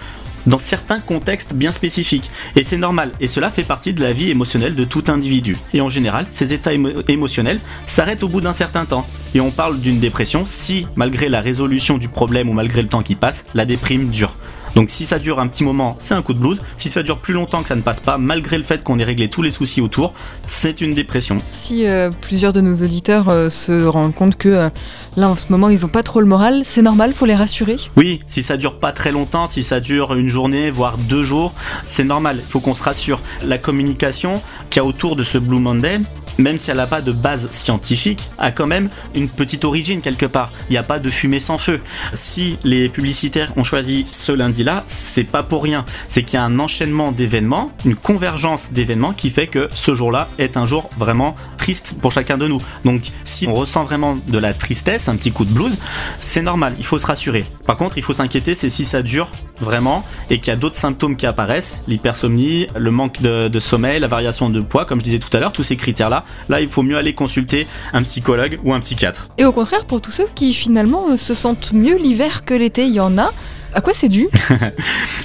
dans 0.47 0.59
certains 0.59 1.01
contextes 1.01 1.55
bien 1.55 1.73
spécifiques. 1.73 2.31
Et 2.57 2.65
c'est 2.65 2.79
normal, 2.79 3.13
et 3.21 3.29
cela 3.29 3.51
fait 3.51 3.63
partie 3.63 3.93
de 3.93 4.03
la 4.03 4.13
vie 4.13 4.31
émotionnelle 4.31 4.75
de 4.75 4.85
tout 4.85 5.05
individu. 5.09 5.57
Et 5.73 5.81
en 5.81 5.91
général, 5.91 6.27
ces 6.31 6.53
états 6.53 6.73
émotionnels 7.09 7.61
s'arrêtent 7.87 8.23
au 8.23 8.29
bout 8.29 8.41
d'un 8.41 8.53
certain 8.53 8.85
temps. 8.85 9.07
Et 9.35 9.41
on 9.41 9.51
parle 9.51 9.79
d'une 9.81 10.01
dépression 10.01 10.45
si, 10.47 10.87
malgré 10.97 11.29
la 11.29 11.41
résolution 11.41 11.99
du 11.99 12.09
problème 12.09 12.49
ou 12.49 12.53
malgré 12.53 12.83
le 12.83 12.89
temps 12.89 13.03
qui 13.03 13.15
passe, 13.15 13.45
la 13.55 13.65
déprime 13.65 14.11
dure. 14.11 14.37
Donc 14.75 14.91
si 14.91 15.07
ça 15.07 15.19
dure 15.19 15.39
un 15.39 15.47
petit 15.47 15.65
moment, 15.65 15.95
c'est 15.99 16.15
un 16.15 16.23
coup 16.23 16.35
de 16.35 16.39
blues. 16.39 16.61
Si 16.77 16.91
ça 16.91 17.03
dure 17.03 17.19
plus 17.19 17.35
longtemps 17.35 17.63
que 17.63 17.69
ça 17.69 17.77
ne 17.77 17.83
passe 17.83 18.01
pas, 18.01 18.19
malgré 18.19 18.57
le 18.57 18.65
fait 18.65 18.83
qu'on 18.83 18.99
ait 18.99 19.05
réglé 19.05 19.29
tous 19.29 19.43
les 19.43 19.51
soucis 19.51 19.81
autour, 19.81 20.13
c'est 20.47 20.81
une 20.81 20.95
dépression. 20.95 21.39
Si 21.53 21.87
euh, 21.87 22.11
plusieurs 22.21 22.53
de 22.53 22.61
nos 22.61 22.83
auditeurs 22.85 23.29
euh, 23.29 23.51
se 23.51 23.85
rendent 23.85 24.15
compte 24.15 24.37
que 24.37 24.49
euh, 24.49 24.69
là 25.17 25.29
en 25.29 25.37
ce 25.37 25.47
moment 25.51 25.69
ils 25.69 25.83
n'ont 25.83 25.89
pas 25.89 26.03
trop 26.03 26.21
le 26.21 26.27
moral, 26.27 26.63
c'est 26.69 26.83
normal, 26.83 27.13
faut 27.13 27.27
les 27.27 27.35
rassurer 27.35 27.77
Oui, 27.97 28.21
si 28.27 28.43
ça 28.43 28.57
dure 28.57 28.79
pas 28.79 28.93
très 28.93 29.13
longtemps, 29.13 29.47
si 29.47 29.63
ça 29.63 29.81
dure 29.81 30.15
une 30.15 30.29
journée, 30.29 30.71
voire 30.71 30.99
deux 30.99 31.25
jours, 31.25 31.55
c'est 31.83 32.05
normal, 32.05 32.37
il 32.39 32.51
faut 32.51 32.61
qu'on 32.61 32.75
se 32.75 32.83
rassure. 32.83 33.21
La 33.45 33.59
communication 33.59 34.43
qu'il 34.71 34.81
y 34.81 34.85
a 34.85 34.87
autour 34.87 35.17
de 35.17 35.25
ce 35.25 35.39
Blue 35.39 35.61
Monday, 35.61 36.01
même 36.39 36.59
si 36.59 36.71
elle 36.71 36.77
n'a 36.79 36.87
pas 36.87 37.03
de 37.03 37.13
base 37.13 37.51
scientifique, 37.51 38.29
a 38.39 38.51
quand 38.51 38.67
même 38.67 38.89
une 39.15 39.29
petite 39.29 39.65
origine 39.65 40.01
quelque 40.01 40.27
part. 40.27 40.53
Il 40.69 40.73
n'y 40.73 40.79
a 40.79 40.83
pas 40.83 40.99
de 40.99 41.11
fumée 41.11 41.41
sans 41.41 41.59
feu. 41.59 41.81
Si 42.13 42.59
les 42.65 42.89
publicitaires 42.89 43.53
ont 43.57 43.65
choisi 43.65 44.05
ce 44.11 44.33
lundi-là, 44.33 44.85
c'est 44.87 45.25
pas 45.25 45.43
pour 45.43 45.63
rien. 45.63 45.85
C'est 46.09 46.23
qu'il 46.23 46.39
y 46.39 46.41
a 46.41 46.45
un 46.45 46.59
enchaînement 46.59 47.13
d'événements, 47.13 47.73
une 47.85 47.97
convergence 47.97 48.73
d'événements 48.73 49.13
qui 49.13 49.31
fait 49.31 49.47
que 49.47 49.69
ce 49.75 49.95
jour-là 49.95 50.29
est 50.39 50.57
un 50.57 50.67
jour 50.67 50.91
vraiment 50.99 51.35
triste 51.57 51.97
pour 52.01 52.13
chacun 52.13 52.39
de 52.39 52.47
nous. 52.47 52.61
Donc 52.85 53.03
si 53.25 53.47
on 53.49 53.55
ressent 53.55 53.85
vraiment 53.85 54.17
de 54.29 54.39
la 54.39 54.55
tristesse, 54.55 55.09
un 55.09 55.17
petit 55.17 55.33
coup 55.33 55.45
de 55.45 55.53
blues, 55.53 55.79
c'est 56.19 56.43
normal, 56.43 56.75
il 56.79 56.85
faut 56.85 56.99
se 56.99 57.07
rassurer. 57.07 57.47
Par 57.67 57.77
contre, 57.77 57.99
il 57.99 58.05
faut 58.05 58.15
s'inquiéter, 58.15 58.55
c'est 58.55 58.71
si 58.71 58.85
ça 58.85 59.03
dure 59.03 59.31
vraiment 59.61 60.05
et 60.31 60.39
qu'il 60.39 60.49
y 60.49 60.51
a 60.51 60.57
d'autres 60.57 60.77
symptômes 60.77 61.17
qui 61.17 61.27
apparaissent, 61.27 61.83
l'hypersomnie, 61.87 62.67
le 62.77 62.91
manque 62.91 63.21
de, 63.23 63.61
sommeil, 63.61 64.01
la 64.01 64.09
variation 64.09 64.51
de 64.51 64.61
poids, 64.61 64.85
comme 64.85 65.01
je 65.01 65.05
disais 65.05 65.19
tout 65.19 65.35
à 65.37 65.41
l'heure, 65.41 65.53
tous 65.53 65.63
ces 65.63 65.77
critères-là, 65.77 66.25
là 66.49 66.61
il 66.61 66.69
faut 66.69 66.83
mieux 66.83 66.97
aller 66.97 67.15
consulter 67.15 67.67
un 67.93 68.03
psychologue 68.03 68.59
ou 68.65 68.75
un 68.75 68.81
psychiatre. 68.81 69.29
Et 69.39 69.45
au 69.45 69.53
contraire, 69.53 69.85
pour 69.87 70.01
tous 70.01 70.11
ceux 70.11 70.29
qui 70.35 70.55
finalement 70.55 71.17
se 71.17 71.35
sentent 71.35 71.73
mieux 71.73 71.97
l'hiver 71.97 72.45
que 72.45 72.55
l'été, 72.55 72.87
il 72.87 72.95
y 72.95 73.01
en 73.01 73.19
a. 73.19 73.31
À 73.75 73.81
quoi 73.81 73.93
c'est 73.95 74.09
dû? 74.09 74.29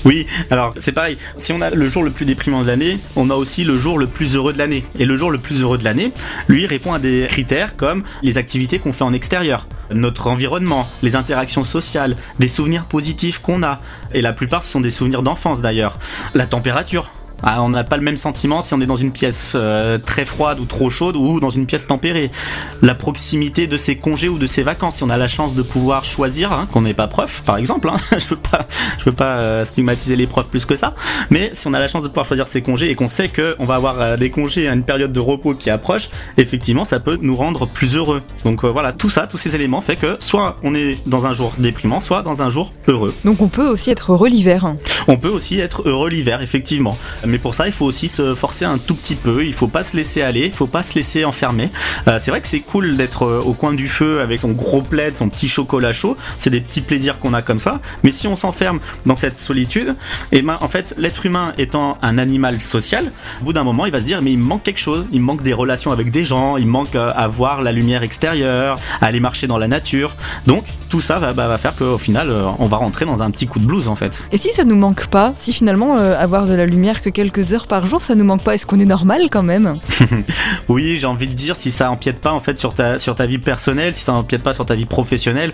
Oui, 0.06 0.26
alors 0.50 0.74
c'est 0.78 0.94
pareil. 0.94 1.18
Si 1.36 1.52
on 1.52 1.60
a 1.60 1.70
le 1.72 1.88
jour 1.88 2.04
le 2.04 2.10
plus 2.10 2.26
déprimant 2.26 2.62
de 2.62 2.68
l'année, 2.68 2.98
on 3.18 3.30
a 3.30 3.36
aussi 3.36 3.66
le 3.66 3.78
jour 3.78 4.00
le 4.00 4.08
plus 4.08 4.36
heureux 4.36 4.54
de 4.54 4.58
l'année. 4.58 4.86
Et 4.98 5.06
le 5.06 5.16
jour 5.18 5.30
le 5.30 5.38
plus 5.40 5.62
heureux 5.62 5.78
de 5.78 5.84
l'année, 5.84 6.14
lui, 6.48 6.66
répond 6.66 6.94
à 6.94 7.00
des 7.00 7.28
critères 7.28 7.76
comme 7.76 8.04
les 8.24 8.38
activités 8.38 8.80
qu'on 8.80 8.94
fait 8.94 9.04
en 9.04 9.12
extérieur, 9.12 9.68
notre 9.92 10.28
environnement, 10.28 10.88
les 11.04 11.18
interactions 11.18 11.66
sociales, 11.66 12.16
des 12.40 12.48
souvenirs 12.48 12.86
positifs 12.86 13.40
qu'on 13.40 13.62
a. 13.62 13.82
Et 14.14 14.22
la 14.22 14.32
plupart, 14.32 14.64
ce 14.64 14.72
sont 14.72 14.82
des 14.82 14.90
souvenirs 14.90 15.22
d'enfance 15.22 15.62
d'ailleurs. 15.62 16.00
La 16.34 16.46
température, 16.46 17.12
ah, 17.44 17.62
on 17.62 17.70
n'a 17.70 17.84
pas 17.84 17.98
le 17.98 18.04
même 18.04 18.18
sentiment 18.18 18.62
si 18.62 18.74
on 18.74 18.82
est 18.82 18.86
dans 18.86 18.96
une 18.96 19.12
pièce 19.12 19.54
euh, 19.56 19.98
très 19.98 20.26
froide 20.26 20.60
ou 20.60 20.66
trop 20.66 20.90
chaude 20.90 21.16
ou 21.16 21.40
dans 21.40 21.50
une 21.50 21.66
pièce 21.66 21.88
tempérée. 21.88 22.32
La 22.82 22.96
proximité 22.96 23.68
de 23.68 23.78
ses 23.78 23.96
congés 23.98 24.30
ou 24.30 24.38
de 24.38 24.48
ses 24.48 24.64
vacances, 24.64 24.98
si 24.98 25.04
on 25.04 25.10
a 25.10 25.18
la 25.18 25.28
chance 25.28 25.56
de 25.56 25.62
pouvoir 25.62 26.04
choisir, 26.06 26.52
hein, 26.52 26.68
qu'on 26.72 26.82
n'est 26.82 26.94
pas 26.94 27.08
prof 27.08 27.44
par 27.46 27.58
exemple, 27.58 27.90
hein, 27.90 27.98
je 28.18 28.28
veux 28.28 28.36
pas, 28.36 28.68
je 29.00 29.06
veux 29.06 29.16
pas 29.16 29.38
euh, 29.38 29.66
stigmatiser 29.66 30.16
les 30.16 30.28
profs 30.28 30.50
plus 30.50 30.66
que 30.66 30.76
ça, 30.76 30.94
mais 31.30 31.50
si 31.54 31.68
on 31.68 31.74
a 31.74 31.80
la 31.80 31.88
chance 31.88 32.04
de 32.04 32.08
pouvoir 32.08 32.26
choisir 32.26 32.48
ses 32.48 32.62
congés 32.62 32.90
et 32.90 32.96
qu'on 32.96 33.08
sait 33.08 33.30
qu'on 33.30 33.66
va 33.66 33.76
avoir 33.76 34.00
euh, 34.00 34.18
des 34.18 34.30
congés 34.30 34.68
à 34.68 34.74
une 34.74 34.84
période 34.84 35.12
de 35.12 35.20
repos 35.20 35.54
qui 35.54 35.70
approche, 35.70 36.10
effectivement 36.38 36.86
ça 36.86 37.00
peut 37.00 37.18
nous 37.22 37.36
rendre 37.36 37.68
plus 37.68 37.96
heureux. 37.96 38.22
Donc 38.44 38.66
voilà, 38.66 38.92
tout 38.92 39.10
ça, 39.10 39.28
tous 39.28 39.38
ces 39.38 39.56
éléments 39.56 39.82
fait 39.82 39.96
que 39.96 40.18
soit 40.20 40.58
on 40.64 40.76
est 40.76 40.98
dans 41.08 41.26
un 41.26 41.34
jour 41.34 41.54
déprimant, 41.58 42.02
soit 42.02 42.22
dans 42.22 42.42
un 42.42 42.50
jour 42.50 42.74
heureux. 42.88 43.14
Donc 43.24 43.42
on 43.42 43.48
peut 43.48 43.68
aussi 43.68 43.92
être 43.92 44.12
heureux 44.12 44.30
l'hiver. 44.30 44.74
On 45.08 45.18
peut 45.18 45.30
aussi 45.30 45.60
être 45.60 45.88
heureux 45.88 46.10
l'hiver, 46.10 46.42
effectivement. 46.42 46.98
Mais 47.30 47.38
pour 47.38 47.54
ça, 47.54 47.68
il 47.68 47.74
faut 47.74 47.86
aussi 47.86 48.08
se 48.08 48.34
forcer 48.34 48.66
un 48.66 48.78
tout 48.78 48.96
petit 48.96 49.16
peu. 49.16 49.46
Il 49.46 49.54
faut 49.54 49.68
pas 49.68 49.84
se 49.84 49.96
laisser 49.96 50.22
aller, 50.22 50.46
il 50.46 50.52
faut 50.52 50.68
pas 50.68 50.84
se 50.84 50.96
laisser 50.96 51.26
enfermer. 51.26 51.70
Euh, 52.08 52.18
c'est 52.20 52.32
vrai 52.32 52.42
que 52.42 52.48
c'est 52.48 52.60
cool 52.60 52.98
d'être 52.98 53.24
euh, 53.24 53.40
au 53.40 53.54
coin 53.54 53.74
du 53.74 53.88
feu 53.88 54.22
avec 54.22 54.40
son 54.40 54.52
gros 54.52 54.82
plaid, 54.82 55.16
son 55.16 55.30
petit 55.30 55.48
chocolat 55.48 55.92
chaud. 55.92 56.18
C'est 56.38 56.50
des 56.50 56.62
petits 56.62 56.82
plaisirs 56.82 57.20
qu'on 57.20 57.34
a 57.34 57.42
comme 57.42 57.60
ça. 57.60 57.82
Mais 58.04 58.12
si 58.12 58.28
on 58.28 58.36
s'enferme 58.36 58.80
dans 59.06 59.16
cette 59.16 59.40
solitude, 59.40 59.96
et 60.32 60.40
eh 60.40 60.42
ben 60.42 60.58
en 60.62 60.68
fait, 60.68 60.96
l'être 60.98 61.26
humain 61.26 61.54
étant 61.58 61.98
un 62.02 62.18
animal 62.18 62.62
social, 62.62 63.12
au 63.42 63.46
bout 63.46 63.54
d'un 63.54 63.64
moment, 63.64 63.86
il 63.86 63.92
va 63.92 64.00
se 64.00 64.06
dire 64.06 64.22
mais 64.22 64.32
il 64.32 64.40
manque 64.40 64.64
quelque 64.64 64.80
chose. 64.80 65.08
Il 65.12 65.22
manque 65.22 65.44
des 65.44 65.54
relations 65.54 65.92
avec 65.92 66.12
des 66.12 66.26
gens. 66.26 66.58
Il 66.58 66.68
manque 66.68 66.96
euh, 66.96 67.12
à 67.16 67.28
voir 67.28 67.62
la 67.62 67.72
lumière 67.72 68.04
extérieure, 68.04 68.80
à 69.02 69.06
aller 69.06 69.20
marcher 69.20 69.48
dans 69.48 69.58
la 69.58 69.68
nature. 69.68 70.16
Donc 70.48 70.64
tout 70.90 71.02
ça 71.02 71.20
va, 71.20 71.34
bah, 71.34 71.48
va 71.48 71.58
faire 71.58 71.76
qu'au 71.76 71.98
final, 71.98 72.32
on 72.60 72.68
va 72.68 72.78
rentrer 72.78 73.06
dans 73.06 73.22
un 73.22 73.32
petit 73.32 73.48
coup 73.48 73.60
de 73.60 73.66
blues 73.66 73.88
en 73.88 73.96
fait. 73.96 74.28
Et 74.32 74.38
si 74.38 74.52
ça 74.52 74.64
nous 74.64 74.76
manque 74.76 75.08
pas, 75.08 75.34
si 75.40 75.54
finalement 75.54 75.96
avoir 75.96 76.48
de 76.48 76.54
la 76.54 76.66
lumière 76.66 77.02
que 77.02 77.10
quelques 77.10 77.54
heures 77.54 77.68
par 77.68 77.86
jour, 77.86 78.02
ça 78.02 78.16
nous 78.16 78.26
manque 78.26 78.44
pas. 78.44 78.56
Est-ce 78.56 78.66
qu'on 78.66 78.80
est 78.80 78.86
normal 78.86 79.24
quand 79.32 79.44
même? 79.44 79.76
Oui, 80.70 80.98
j'ai 80.98 81.08
envie 81.08 81.28
de 81.28 81.34
dire, 81.34 81.56
si 81.56 81.72
ça 81.72 81.90
empiète 81.92 82.20
pas 82.20 82.32
en 82.32 82.40
fait 82.40 82.58
sur 82.58 82.74
ta, 82.74 82.98
sur 82.98 83.16
ta 83.16 83.26
vie 83.26 83.40
personnelle, 83.40 83.94
si 83.94 84.04
ça 84.04 84.14
empiète 84.14 84.44
pas 84.44 84.54
sur 84.54 84.66
ta 84.66 84.76
vie 84.76 84.86
professionnelle, 84.86 85.52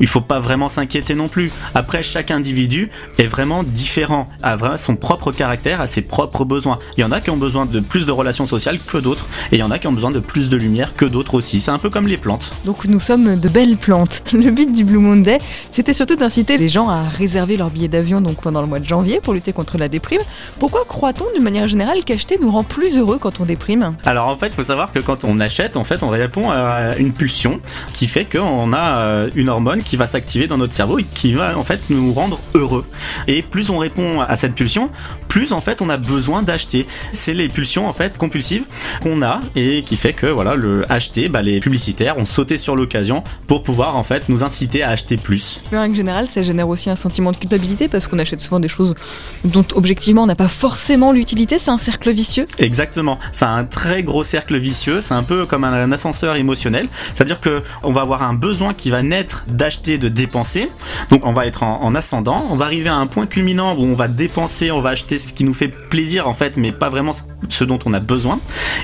il 0.00 0.06
faut 0.06 0.20
pas 0.20 0.40
vraiment 0.40 0.68
s'inquiéter 0.68 1.14
non 1.14 1.28
plus. 1.28 1.50
Après, 1.74 2.02
chaque 2.02 2.30
individu 2.30 2.90
est 3.18 3.26
vraiment 3.26 3.62
différent, 3.62 4.28
a 4.42 4.56
vraiment 4.56 4.76
son 4.76 4.96
propre 4.96 5.32
caractère, 5.32 5.80
a 5.80 5.86
ses 5.86 6.02
propres 6.02 6.44
besoins. 6.44 6.78
Il 6.96 7.00
y 7.00 7.04
en 7.04 7.12
a 7.12 7.20
qui 7.20 7.30
ont 7.30 7.36
besoin 7.36 7.66
de 7.66 7.80
plus 7.80 8.06
de 8.06 8.12
relations 8.12 8.46
sociales 8.46 8.78
que 8.78 8.98
d'autres, 8.98 9.26
et 9.52 9.56
il 9.56 9.58
y 9.58 9.62
en 9.62 9.70
a 9.70 9.78
qui 9.78 9.86
ont 9.86 9.92
besoin 9.92 10.10
de 10.10 10.20
plus 10.20 10.48
de 10.48 10.56
lumière 10.56 10.94
que 10.94 11.04
d'autres 11.04 11.34
aussi. 11.34 11.60
C'est 11.60 11.70
un 11.70 11.78
peu 11.78 11.90
comme 11.90 12.06
les 12.06 12.18
plantes. 12.18 12.52
Donc 12.64 12.84
nous 12.84 13.00
sommes 13.00 13.36
de 13.36 13.48
belles 13.48 13.76
plantes. 13.76 14.22
Le 14.32 14.50
but 14.50 14.72
du 14.78 14.84
Blue 14.84 14.98
Monday, 14.98 15.38
c'était 15.72 15.92
surtout 15.92 16.14
d'inciter 16.14 16.56
les 16.56 16.68
gens 16.68 16.88
à 16.88 17.02
réserver 17.02 17.56
leur 17.56 17.70
billet 17.70 17.88
d'avion 17.88 18.20
donc 18.20 18.40
pendant 18.40 18.60
le 18.60 18.68
mois 18.68 18.78
de 18.78 18.84
janvier 18.84 19.20
pour 19.20 19.34
lutter 19.34 19.52
contre 19.52 19.76
la 19.76 19.88
déprime. 19.88 20.20
Pourquoi 20.60 20.84
croit-on 20.84 21.24
d'une 21.34 21.42
manière 21.42 21.66
générale 21.66 22.04
qu'acheter 22.04 22.38
nous 22.40 22.50
rend 22.50 22.62
plus 22.62 22.96
heureux 22.96 23.18
quand 23.18 23.40
on 23.40 23.44
déprime? 23.44 23.96
Alors 24.04 24.28
en 24.28 24.36
fait, 24.36 24.46
il 24.46 24.52
faut 24.52 24.62
savoir 24.62 24.92
que 24.92 25.00
quand 25.00 25.24
on 25.24 25.40
achète, 25.40 25.76
en 25.76 25.82
fait, 25.82 26.04
on 26.04 26.10
répond 26.10 26.48
à 26.50 26.96
une 26.96 27.12
pulsion 27.12 27.60
qui 27.92 28.06
fait 28.06 28.24
qu'on 28.24 28.72
a 28.72 28.98
euh, 28.98 29.30
une 29.34 29.48
hormone 29.48 29.82
qui 29.82 29.96
va 29.96 30.06
s'activer 30.06 30.46
dans 30.46 30.58
notre 30.58 30.72
cerveau 30.72 31.00
et 31.00 31.04
qui 31.04 31.32
va 31.32 31.58
en 31.58 31.64
fait 31.64 31.80
nous 31.90 32.12
rendre 32.12 32.38
heureux. 32.54 32.84
Et 33.26 33.42
plus 33.42 33.70
on 33.70 33.78
répond 33.78 34.20
à 34.20 34.36
cette 34.36 34.54
pulsion, 34.54 34.90
plus 35.26 35.52
en 35.52 35.60
fait 35.60 35.82
on 35.82 35.88
a 35.88 35.96
besoin 35.96 36.42
d'acheter. 36.42 36.86
C'est 37.12 37.34
les 37.34 37.48
pulsions 37.48 37.88
en 37.88 37.92
fait 37.92 38.16
compulsives 38.16 38.66
qu'on 39.02 39.22
a 39.22 39.40
et 39.56 39.82
qui 39.82 39.96
fait 39.96 40.12
que 40.12 40.26
voilà 40.26 40.54
le 40.54 40.84
acheter, 40.88 41.28
bah, 41.28 41.42
les 41.42 41.58
publicitaires 41.58 42.16
ont 42.16 42.24
sauté 42.24 42.56
sur 42.58 42.76
l'occasion 42.76 43.24
pour 43.48 43.62
pouvoir 43.62 43.96
en 43.96 44.04
fait 44.04 44.28
nous 44.28 44.44
inciter 44.44 44.67
à 44.82 44.90
acheter 44.90 45.16
plus. 45.16 45.64
Mais 45.72 45.78
en 45.78 45.82
règle 45.82 45.96
générale, 45.96 46.28
ça 46.32 46.42
génère 46.42 46.68
aussi 46.68 46.90
un 46.90 46.96
sentiment 46.96 47.32
de 47.32 47.36
culpabilité 47.36 47.88
parce 47.88 48.06
qu'on 48.06 48.18
achète 48.18 48.40
souvent 48.40 48.60
des 48.60 48.68
choses 48.68 48.94
dont 49.44 49.64
objectivement 49.74 50.22
on 50.22 50.26
n'a 50.26 50.36
pas 50.36 50.48
forcément 50.48 51.12
l'utilité. 51.12 51.58
C'est 51.58 51.70
un 51.70 51.78
cercle 51.78 52.12
vicieux. 52.12 52.46
Exactement, 52.58 53.18
c'est 53.32 53.44
un 53.44 53.64
très 53.64 54.02
gros 54.02 54.22
cercle 54.22 54.58
vicieux, 54.58 55.00
c'est 55.00 55.14
un 55.14 55.22
peu 55.22 55.46
comme 55.46 55.64
un, 55.64 55.90
ascenseur 55.92 56.36
émotionnel, 56.36 56.88
c'est-à-dire 57.14 57.40
que 57.40 57.62
on 57.82 57.92
va 57.92 58.02
avoir 58.02 58.22
un 58.22 58.34
besoin 58.34 58.74
qui 58.74 58.90
va 58.90 59.02
naître 59.02 59.44
d'acheter, 59.48 59.96
de 59.96 60.08
dépenser, 60.08 60.70
donc 61.10 61.24
on 61.24 61.32
va 61.32 61.46
être 61.46 61.62
en, 61.62 61.82
en, 61.82 61.94
ascendant, 61.94 62.46
on 62.50 62.56
va 62.56 62.66
arriver 62.66 62.90
à 62.90 62.96
un 62.96 63.06
point 63.06 63.26
culminant 63.26 63.74
où 63.74 63.84
on 63.84 63.94
va 63.94 64.06
dépenser, 64.06 64.70
on 64.70 64.80
va 64.80 64.90
acheter 64.90 65.18
ce 65.18 65.32
qui 65.32 65.44
nous 65.44 65.54
fait 65.54 65.68
plaisir 65.68 66.28
en 66.28 66.34
fait, 66.34 66.56
mais 66.56 66.72
pas 66.72 66.90
vraiment 66.90 67.12
ce 67.48 67.64
dont 67.64 67.78
on 67.86 67.94
a 67.94 68.00
besoin, 68.00 68.38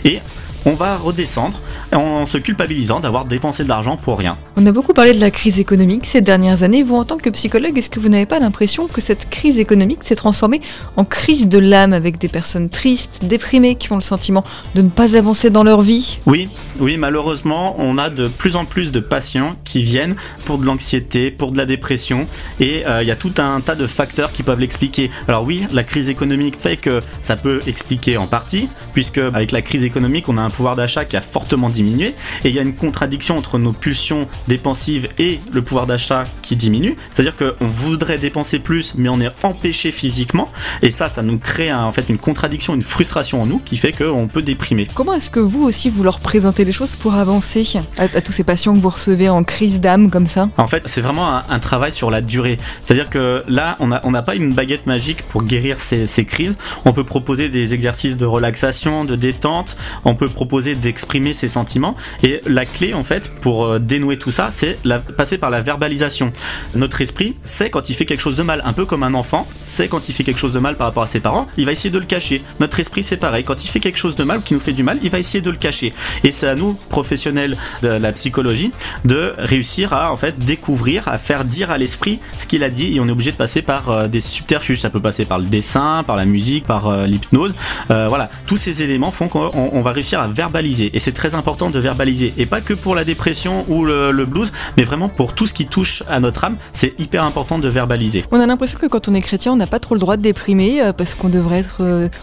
et 0.04 0.20
on 0.66 0.74
va 0.74 0.96
redescendre 0.96 1.60
en 1.92 2.26
se 2.26 2.38
culpabilisant 2.38 3.00
d'avoir 3.00 3.24
dépensé 3.24 3.64
de 3.64 3.68
l'argent 3.68 3.96
pour 3.96 4.18
rien. 4.18 4.36
On 4.56 4.66
a 4.66 4.72
beaucoup 4.72 4.92
parlé 4.92 5.14
de 5.14 5.20
la 5.20 5.30
crise 5.30 5.58
économique 5.58 6.06
ces 6.06 6.20
dernières 6.20 6.62
années. 6.62 6.82
Vous, 6.82 6.96
en 6.96 7.04
tant 7.04 7.16
que 7.16 7.30
psychologue, 7.30 7.76
est-ce 7.78 7.90
que 7.90 8.00
vous 8.00 8.08
n'avez 8.08 8.26
pas 8.26 8.38
l'impression 8.38 8.86
que 8.86 9.00
cette 9.00 9.28
crise 9.30 9.58
économique 9.58 10.04
s'est 10.04 10.16
transformée 10.16 10.60
en 10.96 11.04
crise 11.04 11.48
de 11.48 11.58
l'âme 11.58 11.92
avec 11.92 12.18
des 12.18 12.28
personnes 12.28 12.70
tristes, 12.70 13.20
déprimées, 13.22 13.74
qui 13.76 13.92
ont 13.92 13.96
le 13.96 14.02
sentiment 14.02 14.44
de 14.74 14.82
ne 14.82 14.88
pas 14.88 15.16
avancer 15.16 15.50
dans 15.50 15.64
leur 15.64 15.82
vie? 15.82 16.18
Oui, 16.26 16.48
oui, 16.80 16.96
malheureusement, 16.96 17.76
on 17.78 17.98
a 17.98 18.10
de 18.10 18.28
plus 18.28 18.56
en 18.56 18.64
plus 18.64 18.92
de 18.92 19.00
patients 19.00 19.56
qui 19.64 19.82
viennent 19.82 20.16
pour 20.44 20.58
de 20.58 20.66
l'anxiété, 20.66 21.30
pour 21.30 21.52
de 21.52 21.58
la 21.58 21.66
dépression, 21.66 22.26
et 22.60 22.86
euh, 22.86 23.02
il 23.02 23.08
y 23.08 23.10
a 23.10 23.16
tout 23.16 23.32
un 23.38 23.60
tas 23.60 23.74
de 23.74 23.86
facteurs 23.86 24.32
qui 24.32 24.42
peuvent 24.42 24.60
l'expliquer. 24.60 25.10
Alors 25.28 25.44
oui, 25.44 25.66
la 25.72 25.84
crise 25.84 26.08
économique 26.08 26.56
fait 26.58 26.76
que 26.76 27.00
ça 27.20 27.36
peut 27.36 27.60
expliquer 27.66 28.16
en 28.16 28.26
partie, 28.26 28.68
puisque 28.92 29.18
avec 29.18 29.52
la 29.52 29.62
crise 29.62 29.84
économique, 29.84 30.28
on 30.28 30.36
a 30.36 30.42
un 30.42 30.50
pouvoir 30.50 30.76
d'achat 30.76 31.04
qui 31.04 31.16
a 31.16 31.20
fortement 31.20 31.70
diminué, 31.70 32.14
et 32.44 32.48
il 32.48 32.54
y 32.54 32.58
a 32.58 32.62
une 32.62 32.74
contradiction 32.74 33.38
entre 33.38 33.58
nos 33.58 33.72
pulsions 33.72 34.26
dépensives 34.48 35.08
et 35.18 35.40
le 35.52 35.62
pouvoir 35.62 35.86
d'achat 35.86 36.24
qui 36.42 36.56
diminue. 36.56 36.96
C'est-à-dire 37.10 37.36
qu'on 37.36 37.66
voudrait 37.66 38.18
dépenser 38.18 38.58
plus, 38.58 38.94
mais 38.96 39.08
on 39.08 39.20
est 39.20 39.30
empêché 39.42 39.90
physiquement, 39.90 40.50
et 40.82 40.90
ça, 40.90 41.08
ça 41.08 41.22
nous 41.22 41.38
crée 41.38 41.72
en 41.72 41.92
fait 41.92 42.06
une 42.08 42.18
contradiction, 42.18 42.74
une 42.74 42.82
frustration 42.82 43.42
en 43.42 43.46
nous 43.46 43.58
qui 43.58 43.76
fait 43.76 43.92
qu'on 43.92 44.28
peut 44.28 44.42
déprimer. 44.42 44.88
Comment 44.94 45.14
est-ce 45.14 45.30
que 45.30 45.40
vous 45.40 45.62
aussi 45.62 45.90
vous 45.90 46.02
leur 46.02 46.20
présentez 46.20 46.63
les 46.64 46.72
choses 46.72 46.92
pour 46.92 47.14
avancer 47.14 47.66
à, 47.98 48.08
tous 48.20 48.32
ces 48.32 48.44
patients 48.44 48.74
que 48.74 48.80
vous 48.80 48.90
recevez 48.90 49.28
en 49.28 49.44
crise 49.44 49.80
d'âme 49.80 50.10
comme 50.10 50.26
ça? 50.26 50.48
En 50.56 50.66
fait, 50.66 50.86
c'est 50.86 51.00
vraiment 51.00 51.42
un, 51.48 51.58
travail 51.58 51.92
sur 51.92 52.10
la 52.10 52.20
durée. 52.20 52.58
C'est-à-dire 52.82 53.08
que 53.08 53.42
là, 53.48 53.76
on 53.80 53.86
n'a 53.86 54.00
on 54.04 54.12
pas 54.12 54.34
une 54.34 54.54
baguette 54.54 54.86
magique 54.86 55.22
pour 55.22 55.42
guérir 55.42 55.80
ces, 55.80 56.06
ces 56.06 56.24
crises. 56.24 56.58
On 56.84 56.92
peut 56.92 57.04
proposer 57.04 57.48
des 57.48 57.74
exercices 57.74 58.16
de 58.16 58.26
relaxation, 58.26 59.04
de 59.04 59.16
détente, 59.16 59.76
on 60.04 60.14
peut 60.14 60.28
proposer 60.28 60.74
d'exprimer 60.74 61.32
ses 61.34 61.48
sentiments, 61.48 61.96
et 62.22 62.40
la 62.46 62.66
clé, 62.66 62.94
en 62.94 63.04
fait, 63.04 63.30
pour 63.40 63.64
euh, 63.64 63.78
dénouer 63.78 64.18
tout 64.18 64.30
ça, 64.30 64.48
c'est 64.50 64.78
passer 65.16 65.38
par 65.38 65.50
la 65.50 65.60
verbalisation. 65.60 66.32
Notre 66.74 67.00
esprit 67.00 67.34
sait 67.44 67.70
quand 67.70 67.88
il 67.88 67.94
fait 67.94 68.04
quelque 68.04 68.20
chose 68.20 68.36
de 68.36 68.42
mal, 68.42 68.62
un 68.64 68.72
peu 68.72 68.84
comme 68.84 69.02
un 69.02 69.14
enfant 69.14 69.46
sait 69.64 69.88
quand 69.88 70.08
il 70.08 70.12
fait 70.12 70.24
quelque 70.24 70.38
chose 70.38 70.52
de 70.52 70.58
mal 70.58 70.76
par 70.76 70.86
rapport 70.86 71.02
à 71.02 71.06
ses 71.06 71.20
parents, 71.20 71.46
il 71.56 71.66
va 71.66 71.72
essayer 71.72 71.90
de 71.90 71.98
le 71.98 72.04
cacher. 72.04 72.42
Notre 72.60 72.80
esprit, 72.80 73.02
c'est 73.02 73.16
pareil. 73.16 73.44
Quand 73.44 73.64
il 73.64 73.68
fait 73.68 73.80
quelque 73.80 73.98
chose 73.98 74.16
de 74.16 74.24
mal 74.24 74.42
qui 74.42 74.54
nous 74.54 74.60
fait 74.60 74.72
du 74.72 74.82
mal, 74.82 74.98
il 75.02 75.10
va 75.10 75.18
essayer 75.18 75.40
de 75.40 75.50
le 75.50 75.56
cacher. 75.56 75.92
Et 76.22 76.32
c'est 76.32 76.46
à 76.54 76.56
nous, 76.56 76.74
professionnels 76.88 77.56
de 77.82 77.88
la 77.88 78.12
psychologie, 78.12 78.72
de 79.04 79.34
réussir 79.38 79.92
à 79.92 80.12
en 80.12 80.16
fait 80.16 80.38
découvrir, 80.38 81.08
à 81.08 81.18
faire 81.18 81.44
dire 81.44 81.70
à 81.70 81.78
l'esprit 81.78 82.20
ce 82.36 82.46
qu'il 82.46 82.62
a 82.62 82.70
dit. 82.70 82.94
Et 82.94 83.00
on 83.00 83.08
est 83.08 83.10
obligé 83.10 83.32
de 83.32 83.36
passer 83.36 83.62
par 83.62 83.90
euh, 83.90 84.08
des 84.08 84.20
subterfuges. 84.20 84.80
Ça 84.80 84.90
peut 84.90 85.00
passer 85.00 85.24
par 85.24 85.38
le 85.38 85.44
dessin, 85.44 86.04
par 86.06 86.16
la 86.16 86.24
musique, 86.24 86.66
par 86.66 86.86
euh, 86.86 87.06
l'hypnose. 87.06 87.54
Euh, 87.90 88.06
voilà, 88.08 88.30
tous 88.46 88.56
ces 88.56 88.82
éléments 88.82 89.10
font 89.10 89.28
qu'on 89.28 89.82
va 89.82 89.92
réussir 89.92 90.20
à 90.20 90.28
verbaliser. 90.28 90.90
Et 90.94 91.00
c'est 91.00 91.12
très 91.12 91.34
important 91.34 91.70
de 91.70 91.78
verbaliser. 91.78 92.32
Et 92.38 92.46
pas 92.46 92.60
que 92.60 92.74
pour 92.74 92.94
la 92.94 93.04
dépression 93.04 93.64
ou 93.68 93.84
le, 93.84 94.24
blues, 94.24 94.52
mais 94.76 94.84
vraiment 94.84 95.08
pour 95.08 95.34
tout 95.34 95.46
ce 95.46 95.52
qui 95.52 95.66
touche 95.66 96.02
à 96.08 96.20
notre 96.20 96.44
âme. 96.44 96.56
C'est 96.72 96.98
hyper 96.98 97.24
important 97.24 97.58
de 97.58 97.68
verbaliser. 97.68 98.24
On 98.30 98.40
a 98.40 98.46
l'impression 98.46 98.78
que 98.78 98.86
quand 98.86 99.08
on 99.08 99.14
est 99.14 99.20
chrétien, 99.20 99.52
on 99.52 99.56
n'a 99.56 99.66
pas 99.66 99.80
trop 99.80 99.94
le 99.94 100.00
droit 100.00 100.16
de 100.16 100.22
déprimer 100.22 100.92
parce 100.96 101.14
qu'on 101.14 101.28
devrait 101.28 101.58
être, 101.58 101.82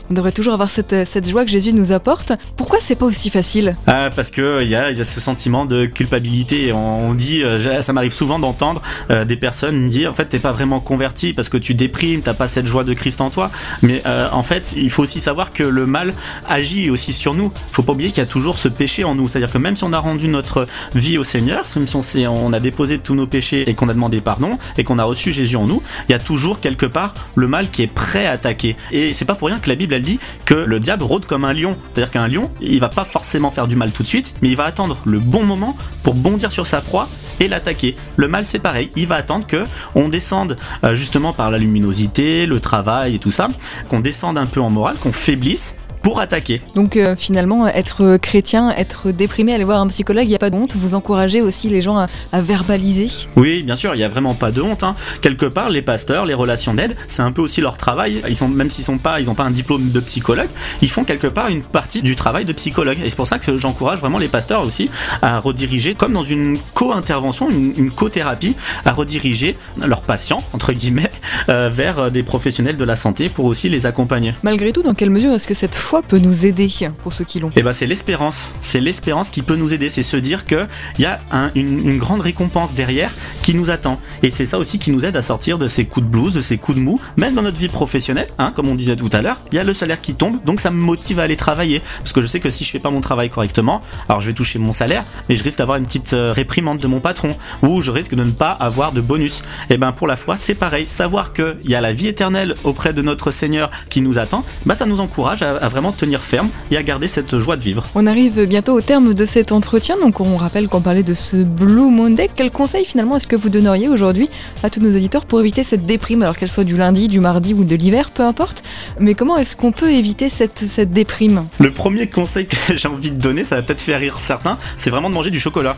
on 0.09 0.13
devrait 0.13 0.31
toujours 0.31 0.53
avoir 0.53 0.69
cette, 0.69 0.95
cette 1.07 1.29
joie 1.29 1.45
que 1.45 1.51
Jésus 1.51 1.73
nous 1.73 1.91
apporte. 1.91 2.31
Pourquoi 2.55 2.79
c'est 2.81 2.95
pas 2.95 3.05
aussi 3.05 3.29
facile? 3.29 3.75
Parce 3.85 4.20
que 4.29 4.61
il 4.61 4.69
y, 4.69 4.75
a, 4.75 4.93
ce 4.93 5.19
sentiment 5.19 5.65
de 5.65 5.85
culpabilité. 5.85 6.73
On 6.73 7.13
dit, 7.13 7.43
euh, 7.43 7.81
ça 7.81 7.93
m'arrive 7.93 8.11
souvent 8.11 8.37
d'entendre 8.39 8.81
euh, 9.09 9.25
des 9.25 9.37
personnes 9.37 9.87
dire 9.87 10.11
en 10.11 10.13
fait 10.13 10.25
t'es 10.25 10.39
pas 10.39 10.51
vraiment 10.51 10.79
converti 10.79 11.33
parce 11.33 11.49
que 11.49 11.57
tu 11.57 11.73
déprimes, 11.73 12.21
t'as 12.21 12.33
pas 12.33 12.47
cette 12.47 12.65
joie 12.65 12.83
de 12.83 12.93
Christ 12.93 13.21
en 13.21 13.29
toi. 13.29 13.49
Mais 13.81 14.01
euh, 14.05 14.27
en 14.31 14.43
fait, 14.43 14.73
il 14.77 14.89
faut 14.89 15.03
aussi 15.03 15.19
savoir 15.19 15.53
que 15.53 15.63
le 15.63 15.85
mal 15.85 16.13
agit 16.47 16.89
aussi 16.89 17.13
sur 17.13 17.33
nous. 17.33 17.51
Faut 17.71 17.83
pas 17.83 17.93
oublier 17.93 18.09
qu'il 18.09 18.19
y 18.19 18.21
a 18.21 18.27
toujours 18.27 18.59
ce 18.59 18.67
péché 18.67 19.03
en 19.03 19.15
nous. 19.15 19.27
C'est-à-dire 19.27 19.51
que 19.51 19.57
même 19.57 19.75
si 19.75 19.83
on 19.83 19.93
a 19.93 19.99
rendu 19.99 20.27
notre 20.27 20.67
vie 20.93 21.17
au 21.17 21.23
Seigneur, 21.23 21.63
même 21.75 21.87
si 21.87 22.27
on 22.27 22.53
a 22.53 22.59
déposé 22.59 22.99
tous 22.99 23.15
nos 23.15 23.27
péchés 23.27 23.69
et 23.69 23.73
qu'on 23.73 23.89
a 23.89 23.93
demandé 23.93 24.21
pardon 24.21 24.57
et 24.77 24.83
qu'on 24.83 24.99
a 24.99 25.03
reçu 25.03 25.31
Jésus 25.31 25.55
en 25.55 25.65
nous, 25.65 25.81
il 26.09 26.11
y 26.11 26.15
a 26.15 26.19
toujours 26.19 26.59
quelque 26.59 26.85
part 26.85 27.13
le 27.35 27.47
mal 27.47 27.69
qui 27.69 27.83
est 27.83 27.87
prêt 27.87 28.25
à 28.25 28.31
attaquer. 28.31 28.75
Et 28.91 29.13
c'est 29.13 29.25
pas 29.25 29.35
pour 29.35 29.47
rien 29.47 29.59
que 29.59 29.69
la 29.69 29.75
Bible 29.75 29.93
elle 29.93 30.01
dit 30.01 30.19
que 30.45 30.53
le 30.53 30.79
diable 30.79 31.03
rôde 31.03 31.25
comme 31.25 31.45
un 31.45 31.53
lion. 31.53 31.77
C'est-à-dire 31.93 32.11
qu'un 32.11 32.27
lion, 32.27 32.51
il 32.61 32.79
va 32.79 32.89
pas 32.89 33.05
forcément 33.05 33.51
faire 33.51 33.67
du 33.67 33.75
mal 33.75 33.91
tout 33.91 34.03
de 34.03 34.07
suite, 34.07 34.10
mais 34.41 34.49
il 34.49 34.55
va 34.55 34.65
attendre 34.65 34.97
le 35.05 35.19
bon 35.19 35.45
moment 35.45 35.75
pour 36.03 36.13
bondir 36.13 36.51
sur 36.51 36.67
sa 36.67 36.81
proie 36.81 37.07
et 37.39 37.47
l'attaquer. 37.47 37.95
Le 38.17 38.27
mal 38.27 38.45
c'est 38.45 38.59
pareil, 38.59 38.91
il 38.95 39.07
va 39.07 39.15
attendre 39.15 39.47
que 39.47 39.65
on 39.95 40.09
descende 40.09 40.57
euh, 40.83 40.95
justement 40.95 41.33
par 41.33 41.51
la 41.51 41.57
luminosité, 41.57 42.45
le 42.45 42.59
travail 42.59 43.15
et 43.15 43.19
tout 43.19 43.31
ça, 43.31 43.49
qu'on 43.89 43.99
descende 43.99 44.37
un 44.37 44.45
peu 44.45 44.61
en 44.61 44.69
morale, 44.69 44.95
qu'on 44.97 45.11
faiblisse 45.11 45.77
pour 46.01 46.19
attaquer. 46.19 46.61
Donc 46.75 46.97
euh, 46.97 47.15
finalement, 47.15 47.67
être 47.67 48.17
chrétien, 48.17 48.71
être 48.71 49.11
déprimé, 49.11 49.53
aller 49.53 49.63
voir 49.63 49.81
un 49.81 49.87
psychologue, 49.87 50.25
il 50.25 50.29
n'y 50.29 50.35
a 50.35 50.39
pas 50.39 50.49
de 50.49 50.55
honte. 50.55 50.75
Vous 50.75 50.95
encouragez 50.95 51.41
aussi 51.41 51.69
les 51.69 51.81
gens 51.81 51.97
à, 51.97 52.07
verbaliser. 52.41 53.09
Oui, 53.35 53.63
bien 53.63 53.75
sûr, 53.75 53.93
il 53.93 53.97
n'y 53.97 54.03
a 54.03 54.09
vraiment 54.09 54.33
pas 54.33 54.51
de 54.51 54.61
honte. 54.61 54.83
Hein. 54.83 54.95
Quelque 55.21 55.45
part, 55.45 55.69
les 55.69 55.81
pasteurs, 55.81 56.25
les 56.25 56.33
relations 56.33 56.73
d'aide, 56.73 56.95
c'est 57.07 57.21
un 57.21 57.31
peu 57.31 57.41
aussi 57.41 57.61
leur 57.61 57.77
travail. 57.77 58.21
Ils 58.27 58.35
sont, 58.35 58.47
même 58.47 58.69
s'ils 58.69 58.83
sont 58.83 58.97
pas, 58.97 59.19
ils 59.19 59.27
n'ont 59.27 59.35
pas 59.35 59.43
un 59.43 59.51
diplôme 59.51 59.91
de 59.91 59.99
psychologue, 59.99 60.49
ils 60.81 60.89
font 60.89 61.03
quelque 61.03 61.27
part 61.27 61.49
une 61.49 61.63
partie 61.63 62.01
du 62.01 62.15
travail 62.15 62.45
de 62.45 62.53
psychologue. 62.53 62.97
Et 63.03 63.09
c'est 63.09 63.15
pour 63.15 63.27
ça 63.27 63.37
que 63.37 63.57
j'encourage 63.57 63.99
vraiment 63.99 64.17
les 64.17 64.29
pasteurs 64.29 64.65
aussi 64.65 64.89
à 65.21 65.39
rediriger, 65.39 65.95
comme 65.95 66.13
dans 66.13 66.23
une 66.23 66.57
co-intervention, 66.73 67.49
une, 67.49 67.91
co-thérapie, 67.91 68.55
à 68.85 68.93
rediriger 68.93 69.55
leurs 69.77 70.01
patients, 70.01 70.43
entre 70.53 70.73
guillemets, 70.73 71.11
euh, 71.49 71.69
vers 71.71 72.11
des 72.11 72.23
professionnels 72.23 72.77
de 72.77 72.83
la 72.83 72.95
santé 72.95 73.29
pour 73.29 73.45
aussi 73.45 73.69
les 73.69 73.85
accompagner. 73.85 74.33
Malgré 74.43 74.71
tout, 74.71 74.81
dans 74.81 74.93
quelle 74.93 75.09
mesure 75.09 75.33
est-ce 75.33 75.47
que 75.47 75.53
cette 75.53 75.75
peut 75.99 76.19
nous 76.19 76.45
aider 76.45 76.69
pour 77.03 77.11
ceux 77.11 77.25
qui 77.25 77.39
l'ont 77.39 77.49
Eh 77.55 77.63
ben 77.63 77.73
c'est 77.73 77.87
l'espérance. 77.87 78.55
C'est 78.61 78.79
l'espérance 78.79 79.29
qui 79.29 79.41
peut 79.41 79.57
nous 79.57 79.73
aider. 79.73 79.89
C'est 79.89 80.03
se 80.03 80.15
dire 80.15 80.45
qu'il 80.45 80.67
y 80.99 81.05
a 81.05 81.19
une, 81.55 81.97
grande 81.97 82.21
récompense 82.21 82.73
derrière 82.73 83.11
qui 83.41 83.53
nous 83.53 83.69
attend. 83.69 83.99
Et 84.23 84.29
c'est 84.29 84.45
ça 84.45 84.57
aussi 84.57 84.79
qui 84.79 84.91
nous 84.91 85.03
aide 85.03 85.17
à 85.17 85.21
sortir 85.21 85.57
de 85.57 85.67
ces 85.67 85.85
coups 85.85 86.05
de 86.05 86.11
blues, 86.11 86.33
de 86.33 86.41
ces 86.41 86.57
coups 86.57 86.77
de 86.77 86.81
mou, 86.81 86.99
même 87.17 87.35
dans 87.35 87.41
notre 87.41 87.57
vie 87.57 87.67
professionnelle. 87.67 88.29
Hein, 88.37 88.53
comme 88.55 88.69
on 88.69 88.75
disait 88.75 88.95
tout 88.95 89.09
à 89.11 89.21
l'heure, 89.21 89.41
il 89.51 89.55
y 89.55 89.59
a 89.59 89.63
le 89.63 89.73
salaire 89.73 89.99
qui 89.99 90.13
tombe, 90.13 90.41
donc 90.45 90.61
ça 90.61 90.71
me 90.71 90.77
motive 90.77 91.19
à 91.19 91.23
aller 91.23 91.35
travailler. 91.35 91.81
Parce 91.97 92.13
que 92.13 92.21
je 92.21 92.27
sais 92.27 92.39
que 92.39 92.49
si 92.49 92.63
je 92.63 92.71
fais 92.71 92.79
pas 92.79 92.91
mon 92.91 93.01
travail 93.01 93.29
correctement, 93.29 93.81
alors 94.07 94.21
je 94.21 94.27
vais 94.27 94.33
toucher 94.33 94.59
mon 94.59 94.71
salaire, 94.71 95.03
mais 95.27 95.35
je 95.35 95.43
risque 95.43 95.57
d'avoir 95.57 95.77
une 95.77 95.85
petite 95.85 96.13
euh, 96.13 96.31
réprimande 96.31 96.77
de 96.77 96.87
mon 96.87 96.99
patron, 96.99 97.35
ou 97.63 97.81
je 97.81 97.91
risque 97.91 98.15
de 98.15 98.23
ne 98.23 98.31
pas 98.31 98.51
avoir 98.51 98.91
de 98.91 99.01
bonus. 99.01 99.41
Et 99.69 99.73
eh 99.73 99.77
ben 99.77 99.91
pour 99.91 100.07
la 100.07 100.15
foi, 100.15 100.37
c'est 100.37 100.55
pareil. 100.55 100.85
Savoir 100.85 101.33
qu'il 101.33 101.57
y 101.65 101.75
a 101.75 101.81
la 101.81 101.93
vie 101.93 102.07
éternelle 102.07 102.55
auprès 102.63 102.93
de 102.93 103.01
notre 103.01 103.31
Seigneur 103.31 103.71
qui 103.89 104.01
nous 104.01 104.19
attend, 104.19 104.43
bah 104.65 104.75
ça 104.75 104.85
nous 104.85 104.99
encourage 104.99 105.41
à 105.41 105.67
vraiment 105.69 105.80
tenir 105.91 106.19
ferme 106.19 106.49
et 106.69 106.77
à 106.77 106.83
garder 106.83 107.07
cette 107.07 107.39
joie 107.39 107.57
de 107.57 107.63
vivre. 107.63 107.83
On 107.95 108.05
arrive 108.05 108.45
bientôt 108.45 108.73
au 108.73 108.81
terme 108.81 109.15
de 109.15 109.25
cet 109.25 109.51
entretien, 109.51 109.97
donc 109.99 110.19
on 110.19 110.37
rappelle 110.37 110.67
qu'on 110.67 110.81
parlait 110.81 111.01
de 111.01 111.15
ce 111.15 111.37
Blue 111.37 111.89
Monday. 111.89 112.29
Quel 112.35 112.51
conseil 112.51 112.85
finalement 112.85 113.17
est-ce 113.17 113.25
que 113.25 113.35
vous 113.35 113.49
donneriez 113.49 113.87
aujourd'hui 113.87 114.29
à 114.61 114.69
tous 114.69 114.81
nos 114.81 114.95
auditeurs 114.95 115.25
pour 115.25 115.39
éviter 115.39 115.63
cette 115.63 115.87
déprime, 115.87 116.21
alors 116.21 116.37
qu'elle 116.37 116.49
soit 116.51 116.63
du 116.63 116.77
lundi, 116.77 117.07
du 117.07 117.19
mardi 117.19 117.55
ou 117.55 117.63
de 117.63 117.75
l'hiver, 117.75 118.11
peu 118.11 118.23
importe 118.23 118.63
Mais 118.99 119.15
comment 119.15 119.37
est-ce 119.37 119.55
qu'on 119.55 119.71
peut 119.71 119.91
éviter 119.91 120.29
cette, 120.29 120.63
cette 120.71 120.93
déprime? 120.93 121.45
Le 121.59 121.71
premier 121.71 122.07
conseil 122.07 122.45
que 122.45 122.55
j'ai 122.75 122.87
envie 122.87 123.11
de 123.11 123.19
donner, 123.19 123.43
ça 123.43 123.55
va 123.55 123.63
peut-être 123.63 123.81
faire 123.81 123.99
rire 123.99 124.17
certains, 124.19 124.59
c'est 124.77 124.91
vraiment 124.91 125.09
de 125.09 125.15
manger 125.15 125.31
du 125.31 125.39
chocolat. 125.39 125.77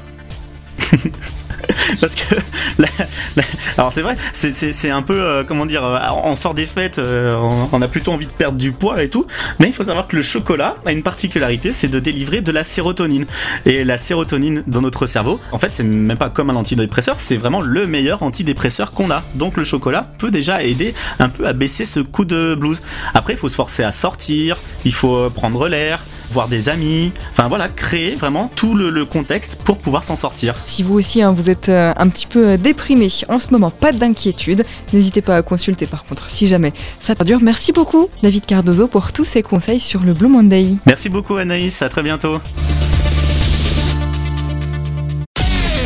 parce 2.02 2.16
que 2.16 2.36
alors 3.78 3.92
c'est 3.92 4.02
vrai 4.02 4.18
c'est 4.34 4.90
un 4.90 5.02
peu 5.02 5.22
euh, 5.22 5.44
comment 5.44 5.66
dire 5.66 5.84
euh, 5.84 6.00
on 6.24 6.36
sort 6.36 6.54
des 6.54 6.66
fêtes 6.66 7.00
euh, 7.00 7.36
on, 7.72 7.82
a 7.82 7.88
plutôt 7.88 8.12
envie 8.12 8.28
de 8.28 8.32
perdre 8.32 8.58
du 8.58 8.72
poids 8.72 9.04
et 9.04 9.10
tout 9.10 9.26
mais 9.60 9.68
il 9.68 9.74
faut 9.74 9.84
savoir 9.84 10.08
que 10.08 10.16
le 10.16 10.22
chocolat 10.22 10.76
a 10.86 10.92
une 10.92 11.04
particularité 11.04 11.72
c'est 11.72 11.88
de 11.88 12.00
délivrer 12.00 12.42
de 12.42 12.52
la 12.52 12.64
sérotonine. 12.64 13.26
Et 13.66 13.84
la 13.84 13.98
sérotonine 13.98 14.64
dans 14.68 14.82
notre 14.82 15.06
cerveau 15.06 15.40
en 15.52 15.60
fait 15.60 15.74
c'est 15.74 15.84
même 15.84 16.18
pas 16.18 16.30
comme 16.30 16.50
un 16.50 16.56
antidépresseur 16.56 17.20
c'est 17.20 17.38
vraiment 17.38 17.62
le 17.62 17.88
meilleur 17.88 18.24
antidépresseur 18.24 18.92
qu'on 18.92 19.12
a. 19.12 19.24
Donc 19.36 19.58
le 19.58 19.64
chocolat 19.64 20.06
peut 20.18 20.32
déjà 20.32 20.64
aider 20.64 20.94
un 21.20 21.30
peu 21.30 21.48
à 21.48 21.54
baisser 21.54 21.86
ce 21.86 22.00
coup 22.00 22.26
de 22.26 22.56
blues. 22.56 22.82
Après 23.14 23.34
il 23.34 23.40
faut 23.40 23.50
se 23.50 23.56
forcer 23.56 23.84
à 23.84 23.92
sortir 23.92 24.58
il 24.86 24.94
faut 24.94 25.30
prendre 25.30 25.68
l'air 25.68 26.00
voir 26.30 26.48
des 26.48 26.70
amis, 26.70 27.12
enfin 27.32 27.48
voilà, 27.48 27.70
créer 27.70 28.16
vraiment 28.16 28.50
tout 28.56 28.76
le, 28.76 29.04
contexte 29.06 29.58
pour 29.58 29.80
pouvoir 29.80 30.04
s'en 30.04 30.16
sortir. 30.16 30.56
Si 30.66 30.82
vous 30.82 30.94
aussi 30.94 31.22
hein, 31.22 31.34
vous 31.36 31.50
êtes 31.50 31.68
euh, 31.68 31.94
un 31.98 32.08
petit 32.08 32.26
peu 32.26 32.50
euh, 32.50 32.58
déprimé 32.58 33.10
en 33.28 33.38
ce 33.38 33.50
moment, 33.50 33.70
pas 33.70 33.92
d'inquiétude, 33.92 34.66
n'hésitez 34.94 35.22
pas 35.22 35.38
à 35.38 35.42
consulter 35.42 35.86
par 35.86 36.06
contre 36.06 36.30
si 36.30 36.48
jamais 36.48 36.74
ça 37.02 37.16
perdure. 37.16 37.40
Merci 37.42 37.72
beaucoup 37.72 38.08
David 38.22 38.46
Cardozo 38.46 38.88
pour 38.88 39.12
tous 39.12 39.26
ces 39.26 39.44
conseils 39.44 39.80
sur 39.80 40.02
le 40.02 40.14
Blue 40.14 40.30
Monday. 40.30 40.68
Merci 40.86 41.10
beaucoup 41.10 41.36
Anaïs, 41.36 41.82
à 41.82 41.90
très 41.90 42.04
bientôt. 42.04 42.40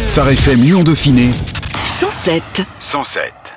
Phare 0.09 0.29
FM 0.29 0.61
Lyon 0.61 0.83
Dauphiné 0.83 1.31
107 1.85 2.43
107 2.79 3.56